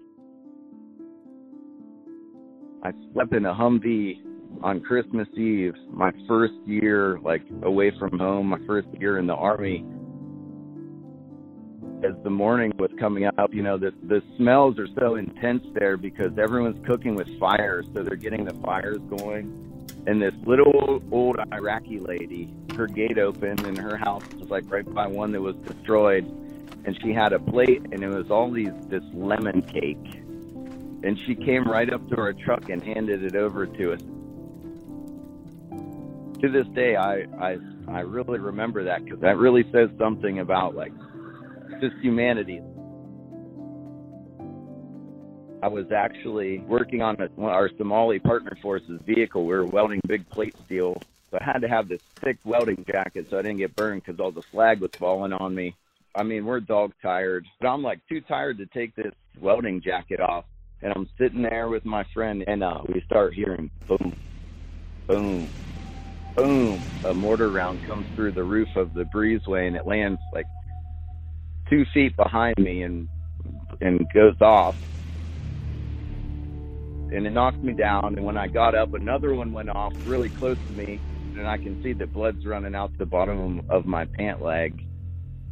[2.84, 4.22] I slept in a Humvee
[4.62, 9.34] on Christmas Eve, my first year like away from home, my first year in the
[9.34, 9.86] army.
[12.06, 15.96] As the morning was coming up, you know, the the smells are so intense there
[15.98, 19.73] because everyone's cooking with fire, so they're getting the fires going.
[20.06, 24.92] And this little old Iraqi lady, her gate opened and her house was like right
[24.94, 26.26] by one that was destroyed.
[26.86, 30.22] And she had a plate and it was all these this lemon cake.
[31.04, 34.02] And she came right up to our truck and handed it over to us
[36.44, 40.76] to this day, I I I really remember that because that really says something about
[40.76, 40.92] like
[41.80, 42.62] just humanity.
[45.64, 49.46] I was actually working on a, our Somali partner forces vehicle.
[49.46, 53.28] We were welding big plate steel, so I had to have this thick welding jacket
[53.30, 55.74] so I didn't get burned because all the slag was falling on me.
[56.14, 60.20] I mean, we're dog tired, but I'm like too tired to take this welding jacket
[60.20, 60.44] off.
[60.82, 64.14] And I'm sitting there with my friend, and uh, we start hearing boom,
[65.08, 65.50] boom,
[66.36, 70.46] boom, a mortar round comes through the roof of the breezeway and it lands like
[71.70, 73.08] two feet behind me and
[73.80, 74.76] and goes off.
[77.14, 78.16] And it knocked me down.
[78.18, 81.00] And when I got up, another one went off really close to me,
[81.38, 84.74] and I can see the blood's running out the bottom of my pant leg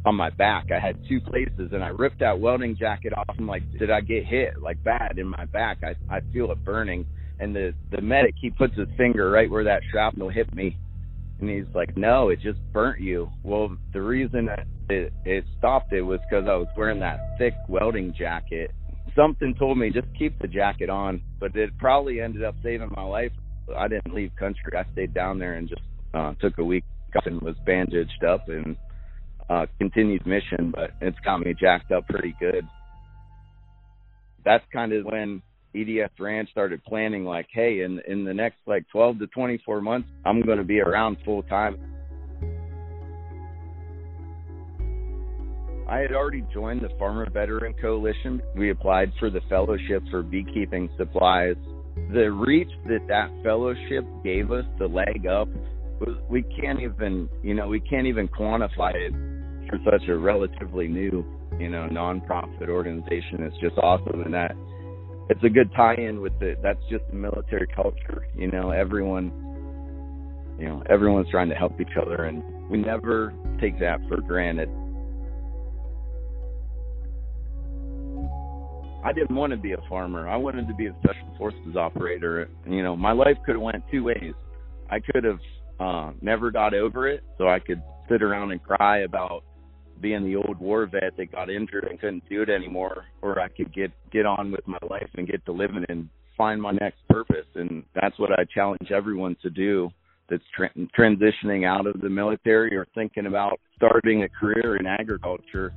[0.04, 0.66] on my back.
[0.74, 3.34] I had two places, and I ripped that welding jacket off.
[3.38, 5.78] I'm like, did I get hit like bad in my back?
[5.84, 7.06] I I feel it burning
[7.42, 10.78] and the the medic he puts his finger right where that shrapnel hit me
[11.40, 15.92] and he's like no it just burnt you well the reason that it, it stopped
[15.92, 18.70] it was because i was wearing that thick welding jacket
[19.16, 21.22] something told me just keep the jacket on.
[21.40, 23.32] But it probably ended up saving my life.
[23.76, 24.72] I didn't leave country.
[24.76, 25.82] I stayed down there and just
[26.14, 26.84] uh took a week
[27.26, 28.76] and was bandaged up and
[29.48, 32.66] uh continued mission but it's got me jacked up pretty good.
[34.44, 35.42] That's kind of when
[35.74, 40.08] EDF Ranch started planning like, hey, in in the next like 12 to 24 months,
[40.24, 41.76] I'm going to be around full time.
[45.92, 48.40] I had already joined the Farmer Veteran Coalition.
[48.56, 51.56] We applied for the fellowship for beekeeping supplies.
[52.14, 55.48] The reach that that fellowship gave us, the leg up,
[56.30, 59.12] we can't even, you know, we can't even quantify it
[59.68, 61.26] for such a relatively new,
[61.58, 63.42] you know, nonprofit organization.
[63.42, 64.56] It's just awesome, and that
[65.28, 66.58] it's a good tie-in with it.
[66.62, 68.26] That's just the military culture.
[68.34, 69.30] You know, everyone,
[70.58, 74.70] you know, everyone's trying to help each other, and we never take that for granted.
[79.04, 80.28] I didn't want to be a farmer.
[80.28, 82.48] I wanted to be a special forces operator.
[82.66, 84.34] You know, my life could have went two ways.
[84.90, 85.40] I could have
[85.80, 89.42] uh, never got over it, so I could sit around and cry about
[90.00, 93.48] being the old war vet that got injured and couldn't do it anymore, or I
[93.48, 96.98] could get get on with my life and get to living and find my next
[97.08, 99.90] purpose, and that's what I challenge everyone to do.
[100.28, 105.74] That's tra- transitioning out of the military or thinking about starting a career in agriculture.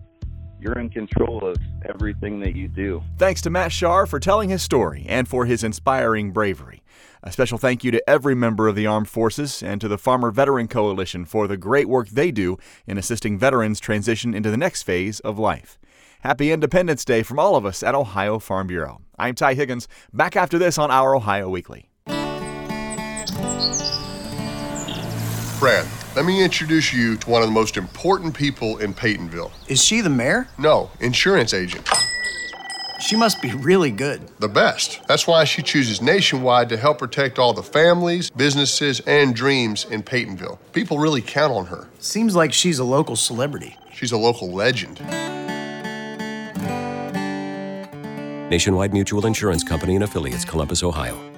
[0.60, 3.04] You're in control of everything that you do.
[3.18, 6.82] Thanks to Matt Shar for telling his story and for his inspiring bravery.
[7.22, 10.32] A special thank you to every member of the armed forces and to the Farmer
[10.32, 14.84] Veteran Coalition for the great work they do in assisting veterans transition into the next
[14.84, 15.80] phase of life.
[16.22, 19.02] Happy Independence Day from all of us at Ohio Farm Bureau.
[19.18, 21.90] I'm Ty Higgins, back after this on our Ohio Weekly.
[25.60, 29.52] Brad, let me introduce you to one of the most important people in Peytonville.
[29.68, 30.48] Is she the mayor?
[30.58, 31.90] No, insurance agent.
[33.02, 34.26] She must be really good.
[34.40, 35.06] The best.
[35.08, 40.02] That's why she chooses Nationwide to help protect all the families, businesses, and dreams in
[40.02, 40.58] Peytonville.
[40.72, 41.90] People really count on her.
[42.00, 43.78] Seems like she's a local celebrity.
[43.94, 45.02] She's a local legend.
[48.50, 51.35] Nationwide Mutual Insurance Company and affiliates, Columbus, Ohio.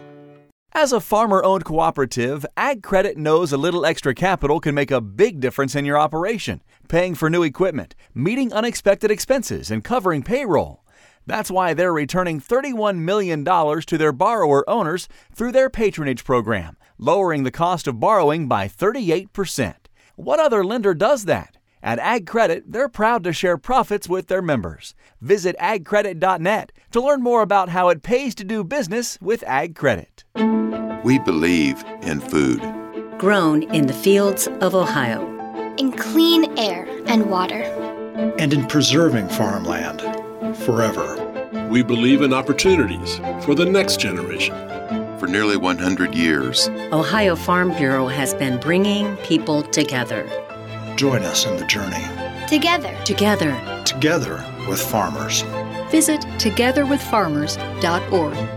[0.80, 5.02] As a farmer owned cooperative, Ag Credit knows a little extra capital can make a
[5.02, 10.86] big difference in your operation, paying for new equipment, meeting unexpected expenses, and covering payroll.
[11.26, 17.42] That's why they're returning $31 million to their borrower owners through their patronage program, lowering
[17.42, 19.74] the cost of borrowing by 38%.
[20.16, 21.58] What other lender does that?
[21.82, 24.94] At Ag Credit, they're proud to share profits with their members.
[25.22, 30.24] Visit agcredit.net to learn more about how it pays to do business with Ag Credit.
[31.08, 32.60] We believe in food.
[33.18, 35.26] Grown in the fields of Ohio.
[35.78, 37.62] In clean air and water.
[38.38, 40.02] And in preserving farmland
[40.58, 41.16] forever.
[41.70, 44.58] We believe in opportunities for the next generation.
[45.18, 50.28] For nearly 100 years, Ohio Farm Bureau has been bringing people together.
[50.98, 52.04] Join us in the journey.
[52.50, 52.94] Together.
[53.06, 53.58] Together.
[53.86, 55.44] Together with farmers.
[55.90, 58.57] Visit togetherwithfarmers.org.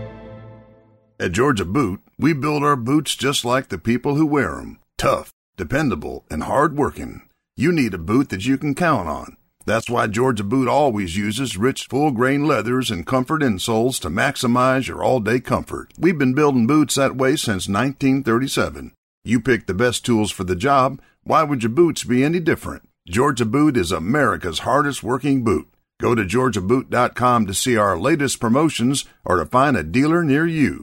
[1.21, 5.29] At Georgia Boot, we build our boots just like the people who wear them tough,
[5.55, 7.21] dependable, and hard-working.
[7.55, 9.37] You need a boot that you can count on.
[9.67, 14.87] That's why Georgia Boot always uses rich full grain leathers and comfort insoles to maximize
[14.87, 15.93] your all day comfort.
[15.95, 18.91] We've been building boots that way since 1937.
[19.23, 20.99] You pick the best tools for the job.
[21.23, 22.89] Why would your boots be any different?
[23.07, 25.71] Georgia Boot is America's hardest working boot.
[25.99, 30.81] Go to georgiaboot.com to see our latest promotions or to find a dealer near you.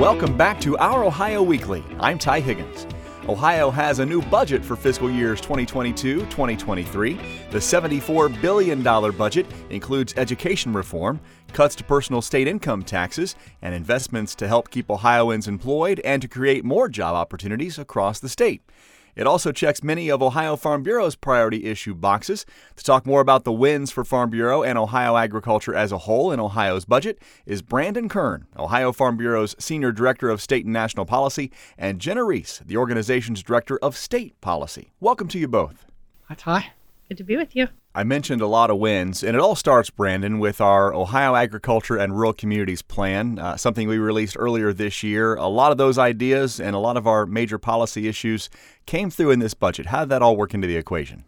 [0.00, 1.84] Welcome back to our Ohio Weekly.
[2.00, 2.86] I'm Ty Higgins.
[3.28, 7.20] Ohio has a new budget for fiscal years 2022 2023.
[7.50, 11.20] The $74 billion budget includes education reform,
[11.52, 16.28] cuts to personal state income taxes, and investments to help keep Ohioans employed and to
[16.28, 18.62] create more job opportunities across the state.
[19.20, 22.46] It also checks many of Ohio Farm Bureau's priority issue boxes.
[22.76, 26.32] To talk more about the wins for Farm Bureau and Ohio agriculture as a whole
[26.32, 31.04] in Ohio's budget is Brandon Kern, Ohio Farm Bureau's Senior Director of State and National
[31.04, 34.90] Policy, and Jenna Reese, the organization's Director of State Policy.
[35.00, 35.84] Welcome to you both.
[36.28, 36.72] Hi, Ty.
[37.10, 37.68] Good to be with you.
[37.92, 41.96] I mentioned a lot of wins, and it all starts, Brandon, with our Ohio Agriculture
[41.96, 45.34] and Rural Communities Plan, uh, something we released earlier this year.
[45.34, 48.48] A lot of those ideas and a lot of our major policy issues
[48.86, 49.86] came through in this budget.
[49.86, 51.24] How did that all work into the equation?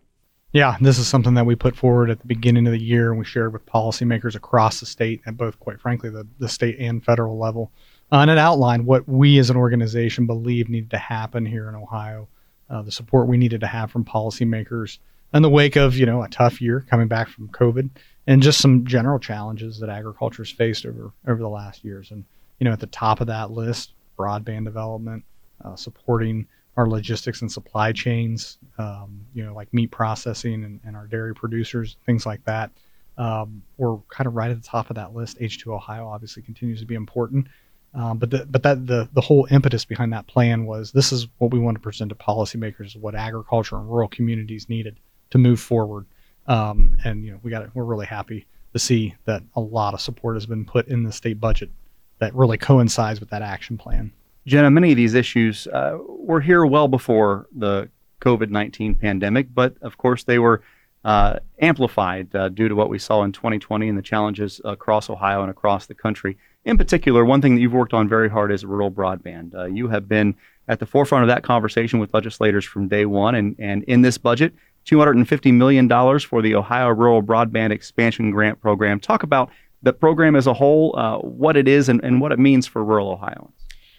[0.53, 3.18] Yeah, this is something that we put forward at the beginning of the year and
[3.18, 7.05] we shared with policymakers across the state at both, quite frankly, the, the state and
[7.05, 7.72] federal level.
[8.12, 11.75] Uh, and it outlined what we as an organization believe needed to happen here in
[11.75, 12.29] Ohio,
[12.70, 14.98] uh, the support we needed to have from policymakers
[15.34, 17.90] in the wake of you know a tough year coming back from COVID
[18.26, 22.10] and just some general challenges that agriculture has faced over over the last years.
[22.10, 22.24] And
[22.58, 25.24] you know, at the top of that list, broadband development,
[25.64, 30.96] uh, supporting our logistics and supply chains, um, you know, like meat processing and, and,
[30.96, 32.70] our dairy producers, things like that.
[33.18, 35.38] Um, we're kind of right at the top of that list.
[35.38, 37.46] H2 Ohio obviously continues to be important.
[37.94, 41.28] Um, but the, but that the the whole impetus behind that plan was this is
[41.38, 44.96] what we want to present to policymakers, what agriculture and rural communities needed
[45.32, 46.06] to move forward.
[46.46, 50.00] Um, and you know, we got we're really happy to see that a lot of
[50.00, 51.70] support has been put in the state budget
[52.18, 54.12] that really coincides with that action plan.
[54.46, 57.88] Jenna, many of these issues uh, were here well before the
[58.20, 60.62] COVID 19 pandemic, but of course they were
[61.04, 65.42] uh, amplified uh, due to what we saw in 2020 and the challenges across Ohio
[65.42, 66.37] and across the country.
[66.64, 69.54] In particular, one thing that you've worked on very hard is rural broadband.
[69.54, 70.35] Uh, you have been
[70.68, 74.16] at the forefront of that conversation with legislators from day one, and, and in this
[74.16, 74.54] budget,
[74.87, 75.88] $250 million
[76.20, 79.00] for the Ohio Rural Broadband Expansion Grant Program.
[79.00, 79.50] Talk about
[79.83, 82.85] the program as a whole, uh, what it is, and, and what it means for
[82.85, 83.52] rural Ohioans.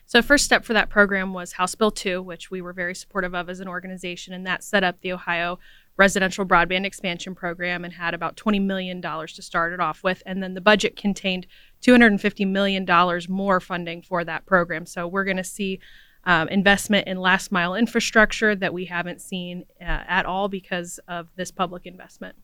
[0.05, 3.33] So, first step for that program was House Bill 2, which we were very supportive
[3.33, 5.59] of as an organization, and that set up the Ohio
[5.95, 10.23] Residential Broadband Expansion Program and had about $20 million to start it off with.
[10.25, 11.45] And then the budget contained
[11.81, 12.85] $250 million
[13.29, 14.85] more funding for that program.
[14.85, 15.79] So we're going to see
[16.25, 21.27] um, investment in last mile infrastructure that we haven't seen uh, at all because of
[21.35, 22.35] this public investment.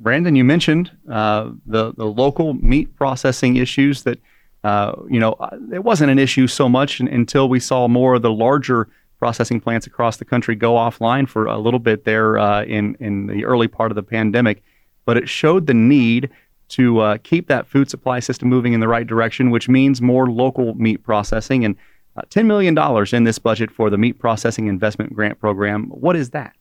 [0.00, 4.18] Brandon, you mentioned uh, the the local meat processing issues that
[4.64, 5.36] uh, you know
[5.72, 8.88] it wasn't an issue so much until we saw more of the larger
[9.18, 13.26] processing plants across the country go offline for a little bit there uh, in in
[13.26, 14.62] the early part of the pandemic.
[15.04, 16.30] But it showed the need
[16.70, 20.30] to uh, keep that food supply system moving in the right direction, which means more
[20.30, 21.76] local meat processing and
[22.16, 22.76] uh, $10 million
[23.12, 25.84] in this budget for the Meat Processing Investment Grant Program.
[25.88, 26.54] What is that?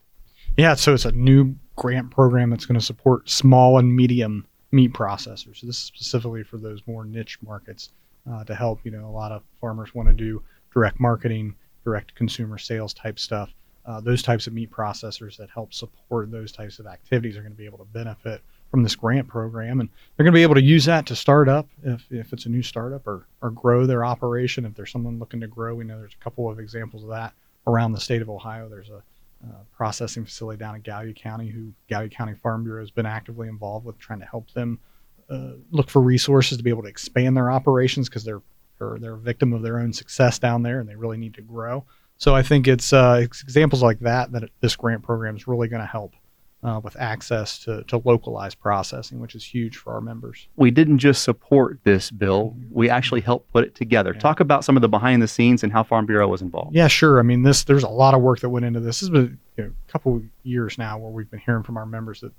[0.58, 4.94] Yeah, so it's a new grant program that's going to support small and medium meat
[4.94, 5.58] processors.
[5.58, 7.90] So this is specifically for those more niche markets
[8.30, 8.80] uh, to help.
[8.84, 10.44] You know, a lot of farmers want to do
[10.74, 13.52] direct marketing, direct consumer sales type stuff.
[13.86, 17.52] Uh, those types of meat processors that help support those types of activities are going
[17.52, 18.42] to be able to benefit
[18.74, 21.48] from this grant program, and they're going to be able to use that to start
[21.48, 24.66] up if, if it's a new startup or or grow their operation.
[24.66, 27.34] If there's someone looking to grow, we know there's a couple of examples of that
[27.68, 28.68] around the state of Ohio.
[28.68, 29.04] There's a
[29.76, 33.86] processing facility down in Gallia County, who Gallia County Farm Bureau has been actively involved
[33.86, 34.80] with trying to help them
[35.30, 38.42] uh, look for resources to be able to expand their operations because they're,
[38.80, 41.42] they're they're a victim of their own success down there and they really need to
[41.42, 41.84] grow.
[42.18, 45.68] So I think it's, uh, it's examples like that that this grant program is really
[45.68, 46.14] going to help
[46.64, 50.48] uh, with access to, to localized processing, which is huge for our members.
[50.56, 54.14] We didn't just support this bill, we actually helped put it together.
[54.14, 54.20] Yeah.
[54.20, 56.76] Talk about some of the behind the scenes and how Farm Bureau was involved.
[56.76, 57.20] Yeah, sure.
[57.20, 59.00] I mean, this there's a lot of work that went into this.
[59.00, 61.86] This has been you know, a couple years now where we've been hearing from our
[61.86, 62.32] members that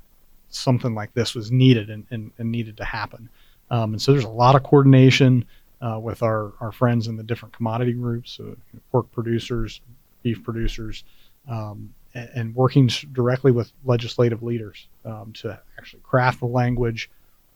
[0.48, 3.28] something like this was needed and, and, and needed to happen.
[3.70, 5.44] Um, and so there's a lot of coordination
[5.80, 8.54] uh, with our, our friends in the different commodity groups, uh,
[8.90, 9.80] pork producers,
[10.22, 11.04] beef producers,
[11.50, 17.10] um, and working directly with legislative leaders um, to actually craft the language,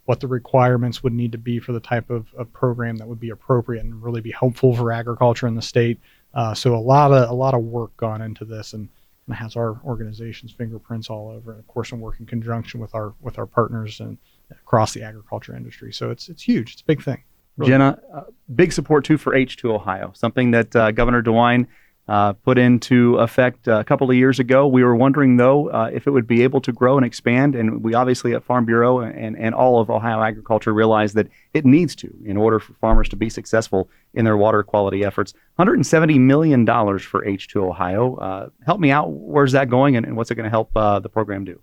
[0.06, 3.20] what the requirements would need to be for the type of, of program that would
[3.20, 6.00] be appropriate and really be helpful for agriculture in the state.
[6.34, 8.88] Uh, so a lot of a lot of work gone into this, and,
[9.26, 11.52] and has our organization's fingerprints all over.
[11.52, 14.18] And of course, I'm working in conjunction with our with our partners and
[14.50, 15.92] across the agriculture industry.
[15.92, 16.72] So it's it's huge.
[16.72, 17.22] It's a big thing.
[17.56, 17.72] Really.
[17.72, 18.22] Jenna, uh,
[18.54, 21.66] big support too for H2 Ohio, something that uh, Governor DeWine
[22.08, 24.66] uh, put into effect a couple of years ago.
[24.66, 27.54] We were wondering, though, uh, if it would be able to grow and expand.
[27.54, 31.66] And we obviously at Farm Bureau and, and all of Ohio agriculture realize that it
[31.66, 35.34] needs to in order for farmers to be successful in their water quality efforts.
[35.58, 38.16] $170 million for H2 Ohio.
[38.16, 39.10] Uh, help me out.
[39.10, 41.60] Where's that going and, and what's it going to help uh, the program do?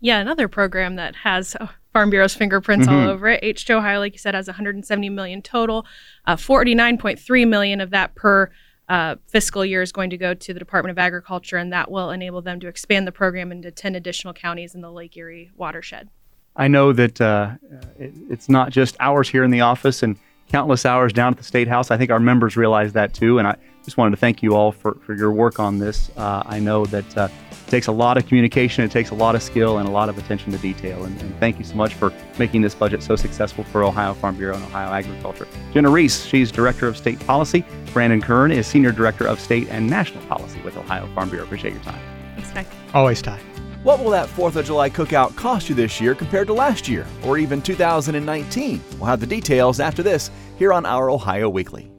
[0.00, 2.94] Yeah, another program that has uh, Farm Bureau's fingerprints mm-hmm.
[2.94, 3.42] all over it.
[3.42, 5.86] H2 Ohio, like you said, has 170 million total.
[6.26, 8.50] Uh, 49.3 million of that per
[8.88, 12.10] uh, fiscal year is going to go to the Department of Agriculture, and that will
[12.10, 16.08] enable them to expand the program into 10 additional counties in the Lake Erie watershed.
[16.56, 17.52] I know that uh,
[17.98, 20.16] it, it's not just hours here in the office and
[20.48, 21.90] countless hours down at the State House.
[21.90, 23.56] I think our members realize that too, and I
[23.88, 26.10] just wanted to thank you all for, for your work on this.
[26.14, 29.34] Uh, I know that uh, it takes a lot of communication, it takes a lot
[29.34, 31.04] of skill, and a lot of attention to detail.
[31.04, 34.36] And, and, thank you so much for making this budget so successful for Ohio Farm
[34.36, 35.48] Bureau and Ohio Agriculture.
[35.72, 37.64] Jenna Reese, she's Director of State Policy.
[37.94, 41.46] Brandon Kern is Senior Director of State and National Policy with Ohio Farm Bureau.
[41.46, 42.00] Appreciate your time.
[42.34, 42.66] Thanks, Ty.
[42.92, 43.38] Always, Ty.
[43.84, 47.06] What will that 4th of July cookout cost you this year compared to last year,
[47.24, 48.82] or even 2019?
[48.98, 51.90] We'll have the details after this here on Our Ohio Weekly.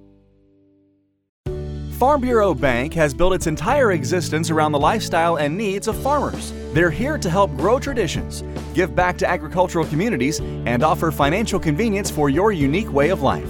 [1.99, 6.53] Farm Bureau Bank has built its entire existence around the lifestyle and needs of farmers.
[6.71, 8.41] They're here to help grow traditions,
[8.73, 13.49] give back to agricultural communities, and offer financial convenience for your unique way of life.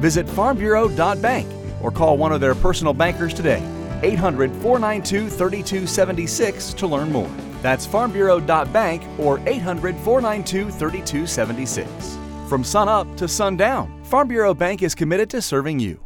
[0.00, 1.46] Visit farmbureau.bank
[1.82, 3.62] or call one of their personal bankers today,
[4.02, 7.30] 800 492 3276 to learn more.
[7.60, 12.16] That's farmbureau.bank or 800 492 3276.
[12.48, 16.02] From sun up to sundown, Farm Bureau Bank is committed to serving you.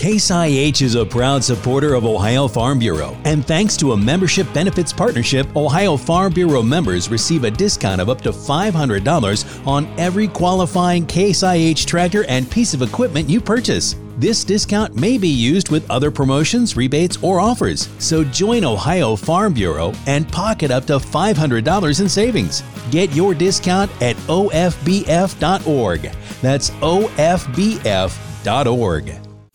[0.00, 4.50] Case IH is a proud supporter of Ohio Farm Bureau, and thanks to a membership
[4.54, 10.26] benefits partnership, Ohio Farm Bureau members receive a discount of up to $500 on every
[10.26, 13.94] qualifying Case IH tractor and piece of equipment you purchase.
[14.16, 17.90] This discount may be used with other promotions, rebates, or offers.
[17.98, 22.62] So join Ohio Farm Bureau and pocket up to $500 in savings.
[22.90, 26.00] Get your discount at ofbf.org.
[26.40, 27.90] That's ofbf.org.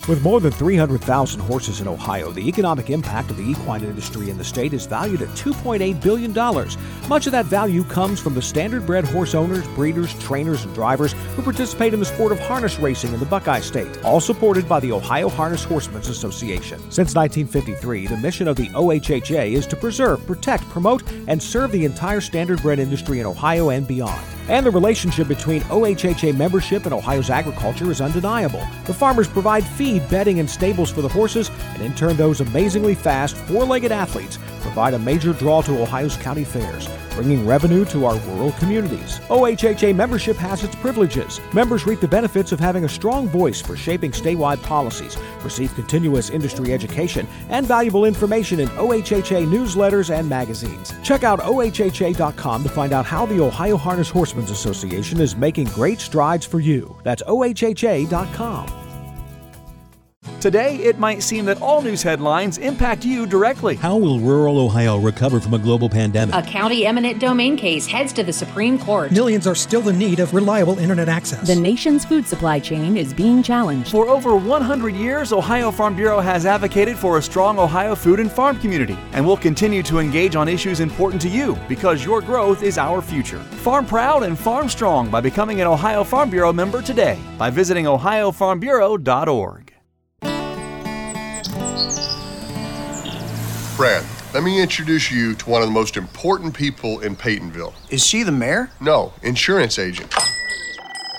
[0.07, 4.37] With more than 300,000 horses in Ohio, the economic impact of the equine industry in
[4.37, 6.31] the state is valued at $2.8 billion.
[7.09, 11.41] Much of that value comes from the standard-bred horse owners, breeders, trainers, and drivers who
[11.41, 14.91] participate in the sport of harness racing in the Buckeye State, all supported by the
[14.91, 16.77] Ohio Harness Horsemen's Association.
[16.91, 21.83] Since 1953, the mission of the OHHA is to preserve, protect, promote, and serve the
[21.83, 24.23] entire standard-bred industry in Ohio and beyond.
[24.47, 28.65] And the relationship between OHHA membership and Ohio's agriculture is undeniable.
[28.85, 32.93] The farmers provide feed, bedding, and stables for the horses, and in turn, those amazingly
[32.93, 38.05] fast, four legged athletes provide a major draw to Ohio's county fairs, bringing revenue to
[38.05, 39.19] our rural communities.
[39.29, 41.41] OHHA membership has its privileges.
[41.53, 46.29] Members reap the benefits of having a strong voice for shaping statewide policies, receive continuous
[46.29, 50.93] industry education, and valuable information in OHHA newsletters and magazines.
[51.03, 55.99] Check out OHHA.com to find out how the Ohio Harness Horsemen's Association is making great
[55.99, 56.95] strides for you.
[57.03, 58.84] That's OHHA.com.
[60.39, 63.75] Today, it might seem that all news headlines impact you directly.
[63.75, 66.35] How will rural Ohio recover from a global pandemic?
[66.35, 69.11] A county eminent domain case heads to the Supreme Court.
[69.11, 71.47] Millions are still in need of reliable internet access.
[71.47, 73.89] The nation's food supply chain is being challenged.
[73.89, 78.31] For over 100 years, Ohio Farm Bureau has advocated for a strong Ohio food and
[78.31, 82.61] farm community and will continue to engage on issues important to you because your growth
[82.61, 83.39] is our future.
[83.63, 87.85] Farm proud and farm strong by becoming an Ohio Farm Bureau member today by visiting
[87.85, 89.64] ohiofarmbureau.org.
[93.75, 97.73] Brad, let me introduce you to one of the most important people in Peytonville.
[97.89, 98.71] Is she the mayor?
[98.79, 100.15] No, insurance agent.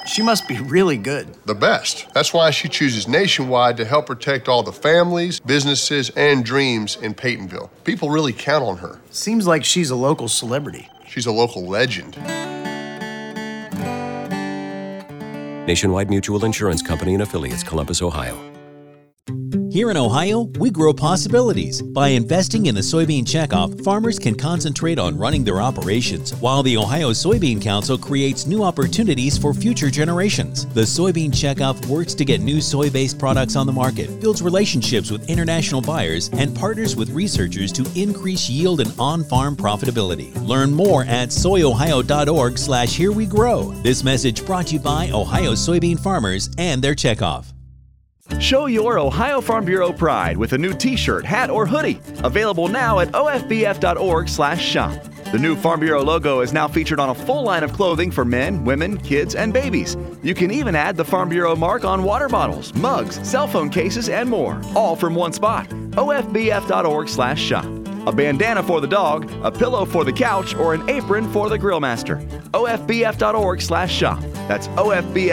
[0.06, 1.34] She must be really good.
[1.44, 2.06] The best.
[2.14, 7.12] That's why she chooses Nationwide to help protect all the families, businesses, and dreams in
[7.12, 7.68] Peytonville.
[7.84, 9.00] People really count on her.
[9.10, 10.88] Seems like she's a local celebrity.
[11.06, 12.16] She's a local legend.
[15.66, 18.55] Nationwide Mutual Insurance Company and affiliates, Columbus, Ohio.
[19.70, 21.82] Here in Ohio, we grow possibilities.
[21.82, 26.76] By investing in the soybean checkoff, farmers can concentrate on running their operations, while the
[26.76, 30.66] Ohio Soybean Council creates new opportunities for future generations.
[30.66, 35.10] The soybean checkoff works to get new soy based products on the market, builds relationships
[35.10, 40.34] with international buyers, and partners with researchers to increase yield and on farm profitability.
[40.46, 43.72] Learn more at soyohio.org slash here we grow.
[43.82, 47.55] This message brought to you by Ohio soybean farmers and their checkoff.
[48.40, 52.00] Show your Ohio Farm Bureau pride with a new t-shirt, hat, or hoodie.
[52.18, 54.92] Available now at ofbf.org slash shop.
[55.32, 58.24] The new Farm Bureau logo is now featured on a full line of clothing for
[58.24, 59.96] men, women, kids, and babies.
[60.22, 64.08] You can even add the Farm Bureau mark on water bottles, mugs, cell phone cases,
[64.08, 65.68] and more, all from one spot.
[65.68, 67.64] ofbf.org slash shop.
[68.06, 71.58] A bandana for the dog, a pillow for the couch, or an apron for the
[71.58, 72.18] grill master.
[72.52, 74.20] ofbf.org/shop.
[74.46, 75.26] That's ofbf.org/shop.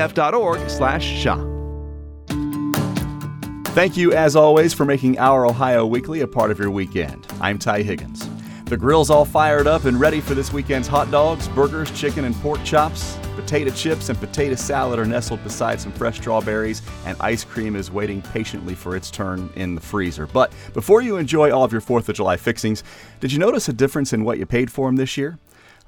[3.74, 7.26] Thank you, as always, for making Our Ohio Weekly a part of your weekend.
[7.42, 8.30] I'm Ty Higgins.
[8.66, 12.36] The grill's all fired up and ready for this weekend's hot dogs, burgers, chicken, and
[12.36, 13.18] pork chops.
[13.36, 17.90] Potato chips and potato salad are nestled beside some fresh strawberries, and ice cream is
[17.90, 20.28] waiting patiently for its turn in the freezer.
[20.28, 22.84] But before you enjoy all of your 4th of July fixings,
[23.22, 25.40] did you notice a difference in what you paid for them this year?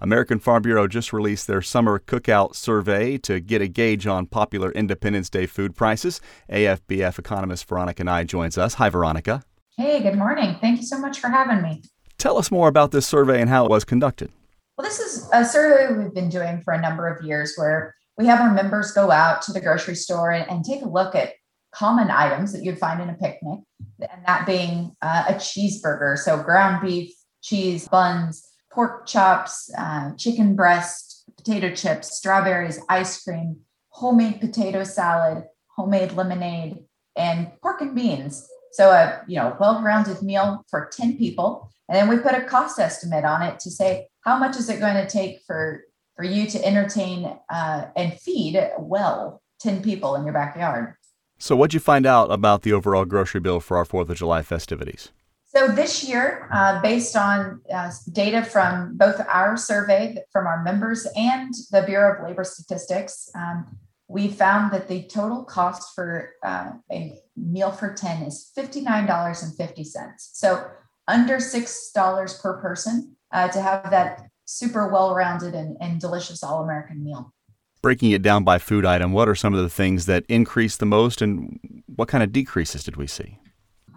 [0.02, 4.72] American Farm Bureau just released their summer cookout survey to get a gauge on popular
[4.72, 6.20] Independence Day food prices.
[6.50, 8.76] AFBF economist Veronica Nigh joins us.
[8.76, 9.44] Hi, Veronica.
[9.78, 10.58] Hey, good morning.
[10.60, 11.84] Thank you so much for having me.
[12.18, 14.32] Tell us more about this survey and how it was conducted.
[14.78, 18.26] Well, this is a survey we've been doing for a number of years where we
[18.26, 21.34] have our members go out to the grocery store and, and take a look at
[21.74, 23.60] common items that you'd find in a picnic,
[24.00, 26.18] and that being uh, a cheeseburger.
[26.18, 28.45] So, ground beef, cheese, buns,
[28.76, 33.58] pork chops, uh, chicken breast, potato chips, strawberries, ice cream,
[33.90, 35.46] homemade potato salad,
[35.76, 36.78] homemade lemonade,
[37.16, 38.48] and pork and beans.
[38.74, 41.72] So a you know well-rounded meal for 10 people.
[41.88, 44.80] And then we put a cost estimate on it to say how much is it
[44.80, 45.84] going to take for
[46.16, 50.96] for you to entertain uh, and feed well 10 people in your backyard.
[51.38, 54.42] So what'd you find out about the overall grocery bill for our 4th of July
[54.42, 55.12] festivities?
[55.56, 61.08] So this year, uh, based on uh, data from both our survey from our members
[61.16, 63.78] and the Bureau of Labor Statistics, um,
[64.10, 69.86] we found that the total cost for uh, a meal for 10 is $59.50.
[70.18, 70.68] So
[71.08, 77.34] under $6 per person uh, to have that super well-rounded and, and delicious all-American meal.
[77.82, 80.86] Breaking it down by food item, what are some of the things that increased the
[80.86, 81.60] most and
[81.96, 83.40] what kind of decreases did we see?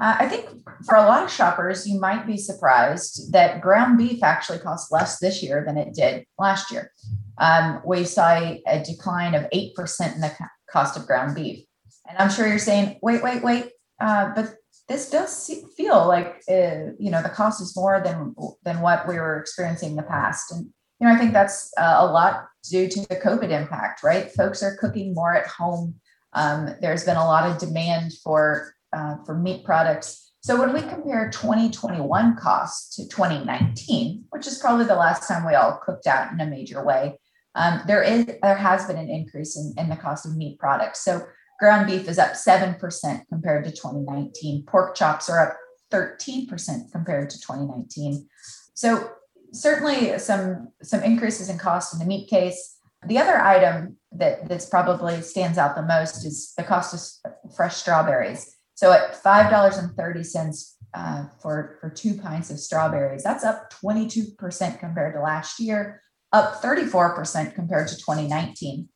[0.01, 0.47] Uh, I think
[0.85, 5.19] for a lot of shoppers, you might be surprised that ground beef actually costs less
[5.19, 6.93] this year than it did last year.
[7.39, 10.33] Um, we saw a decline of 8% in the
[10.71, 11.65] cost of ground beef.
[12.09, 13.73] And I'm sure you're saying, wait, wait, wait.
[14.01, 14.55] Uh, but
[14.89, 18.35] this does feel like, uh, you know, the cost is more than,
[18.65, 20.53] than what we were experiencing in the past.
[20.53, 20.67] And,
[21.01, 24.31] you know, I think that's uh, a lot due to the COVID impact, right?
[24.33, 25.97] Folks are cooking more at home.
[26.33, 30.33] Um, there's been a lot of demand for uh, for meat products.
[30.41, 35.55] So when we compare 2021 costs to 2019, which is probably the last time we
[35.55, 37.19] all cooked out in a major way,
[37.55, 41.05] um, there is there has been an increase in, in the cost of meat products.
[41.05, 41.27] So
[41.59, 44.65] ground beef is up seven percent compared to 2019.
[44.67, 45.57] Pork chops are up
[45.91, 48.29] 13 percent compared to 2019.
[48.75, 49.11] So
[49.53, 52.77] certainly some some increases in cost in the meat case.
[53.07, 57.77] The other item that that's probably stands out the most is the cost of fresh
[57.77, 58.58] strawberries.
[58.79, 63.43] So at five dollars and thirty cents uh, for for two pints of strawberries, that's
[63.43, 66.01] up twenty two percent compared to last year,
[66.33, 68.89] up thirty four percent compared to twenty nineteen.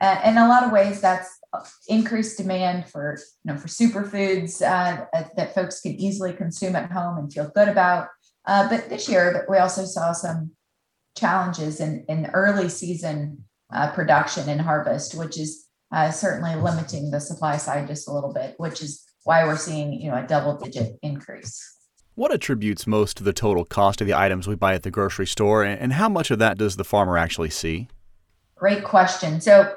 [0.00, 1.28] Uh, in a lot of ways, that's
[1.88, 5.04] increased demand for you know for superfoods uh,
[5.36, 8.08] that folks can easily consume at home and feel good about.
[8.46, 10.52] Uh, but this year, we also saw some
[11.18, 17.20] challenges in, in early season uh, production and harvest, which is uh, certainly limiting the
[17.20, 20.56] supply side just a little bit, which is why we're seeing you know a double
[20.56, 21.76] digit increase.
[22.14, 25.26] What attributes most to the total cost of the items we buy at the grocery
[25.26, 27.88] store, and how much of that does the farmer actually see?
[28.56, 29.42] Great question.
[29.42, 29.74] So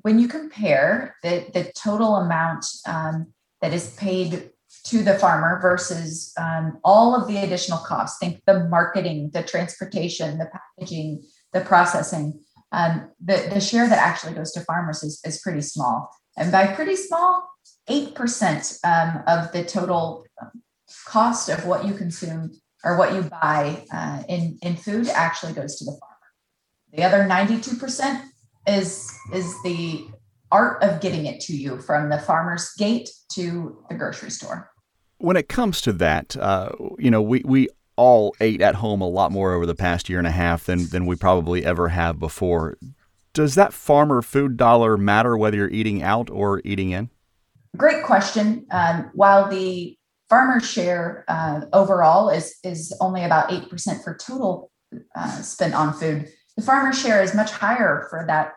[0.00, 4.50] when you compare the, the total amount um, that is paid
[4.86, 10.38] to the farmer versus um, all of the additional costs, think the marketing, the transportation,
[10.38, 11.22] the packaging,
[11.52, 12.40] the processing,
[12.72, 16.10] um, the, the share that actually goes to farmers is, is pretty small.
[16.36, 17.46] And by pretty small,
[17.88, 20.26] 8% um, of the total
[21.04, 22.52] cost of what you consume
[22.84, 26.16] or what you buy uh, in, in food actually goes to the farmer.
[26.92, 28.22] The other 92%
[28.66, 30.06] is, is the
[30.52, 34.70] art of getting it to you from the farmer's gate to the grocery store.
[35.18, 39.08] When it comes to that, uh, you know, we, we all ate at home a
[39.08, 42.18] lot more over the past year and a half than, than we probably ever have
[42.18, 42.76] before.
[43.32, 47.10] Does that farmer food dollar matter whether you're eating out or eating in?
[47.76, 48.66] Great question.
[48.70, 49.96] Um, while the
[50.28, 54.70] farmer share uh, overall is is only about eight percent for total
[55.14, 58.52] uh, spent on food, the farmer share is much higher for that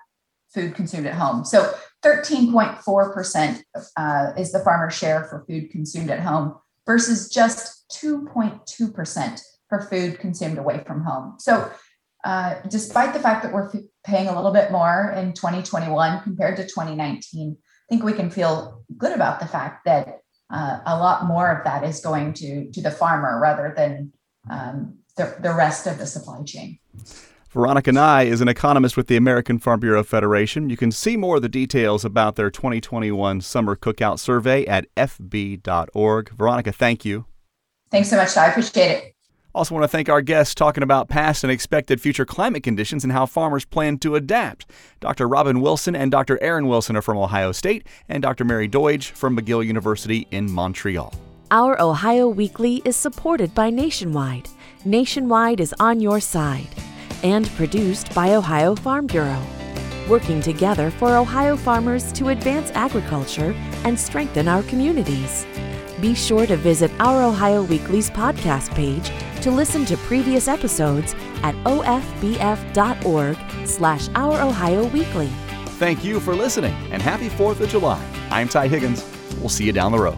[0.54, 1.46] food consumed at home.
[1.46, 3.64] So 13.4 percent
[3.98, 6.56] uh, is the farmer share for food consumed at home
[6.86, 11.36] versus just 2.2 percent for food consumed away from home.
[11.40, 11.72] So
[12.24, 13.72] uh, despite the fact that we're
[14.04, 17.58] paying a little bit more in 2021 compared to 2019,
[17.90, 21.84] think we can feel good about the fact that uh, a lot more of that
[21.84, 24.12] is going to to the farmer rather than
[24.50, 26.80] um, the, the rest of the supply chain.
[27.52, 30.70] Veronica Nigh is an economist with the American Farm Bureau Federation.
[30.70, 36.30] You can see more of the details about their 2021 Summer Cookout Survey at fb.org.
[36.30, 37.26] Veronica, thank you.
[37.90, 39.16] Thanks so much, I appreciate it.
[39.56, 43.12] Also, want to thank our guests talking about past and expected future climate conditions and
[43.12, 44.68] how farmers plan to adapt.
[45.00, 45.28] Dr.
[45.28, 46.38] Robyn Wilson and Dr.
[46.42, 48.46] Aaron Wilson are from Ohio State, and Dr.
[48.46, 51.14] Mary Doidge from McGill University in Montreal.
[51.50, 54.48] Our Ohio Weekly is supported by Nationwide.
[54.86, 56.68] Nationwide is on your side.
[57.24, 59.42] And produced by Ohio Farm Bureau.
[60.08, 65.48] Working together for Ohio farmers to advance agriculture and strengthen our communities.
[66.02, 71.56] Be sure to visit our Ohio Weekly's podcast page to listen to previous episodes at
[71.66, 73.38] ofbf.org
[73.68, 75.30] slash Our Ohio Weekly.
[75.78, 78.02] Thank you for listening and happy 4th of July.
[78.30, 79.06] I'm Ty Higgins.
[79.40, 80.18] We'll see you down the road.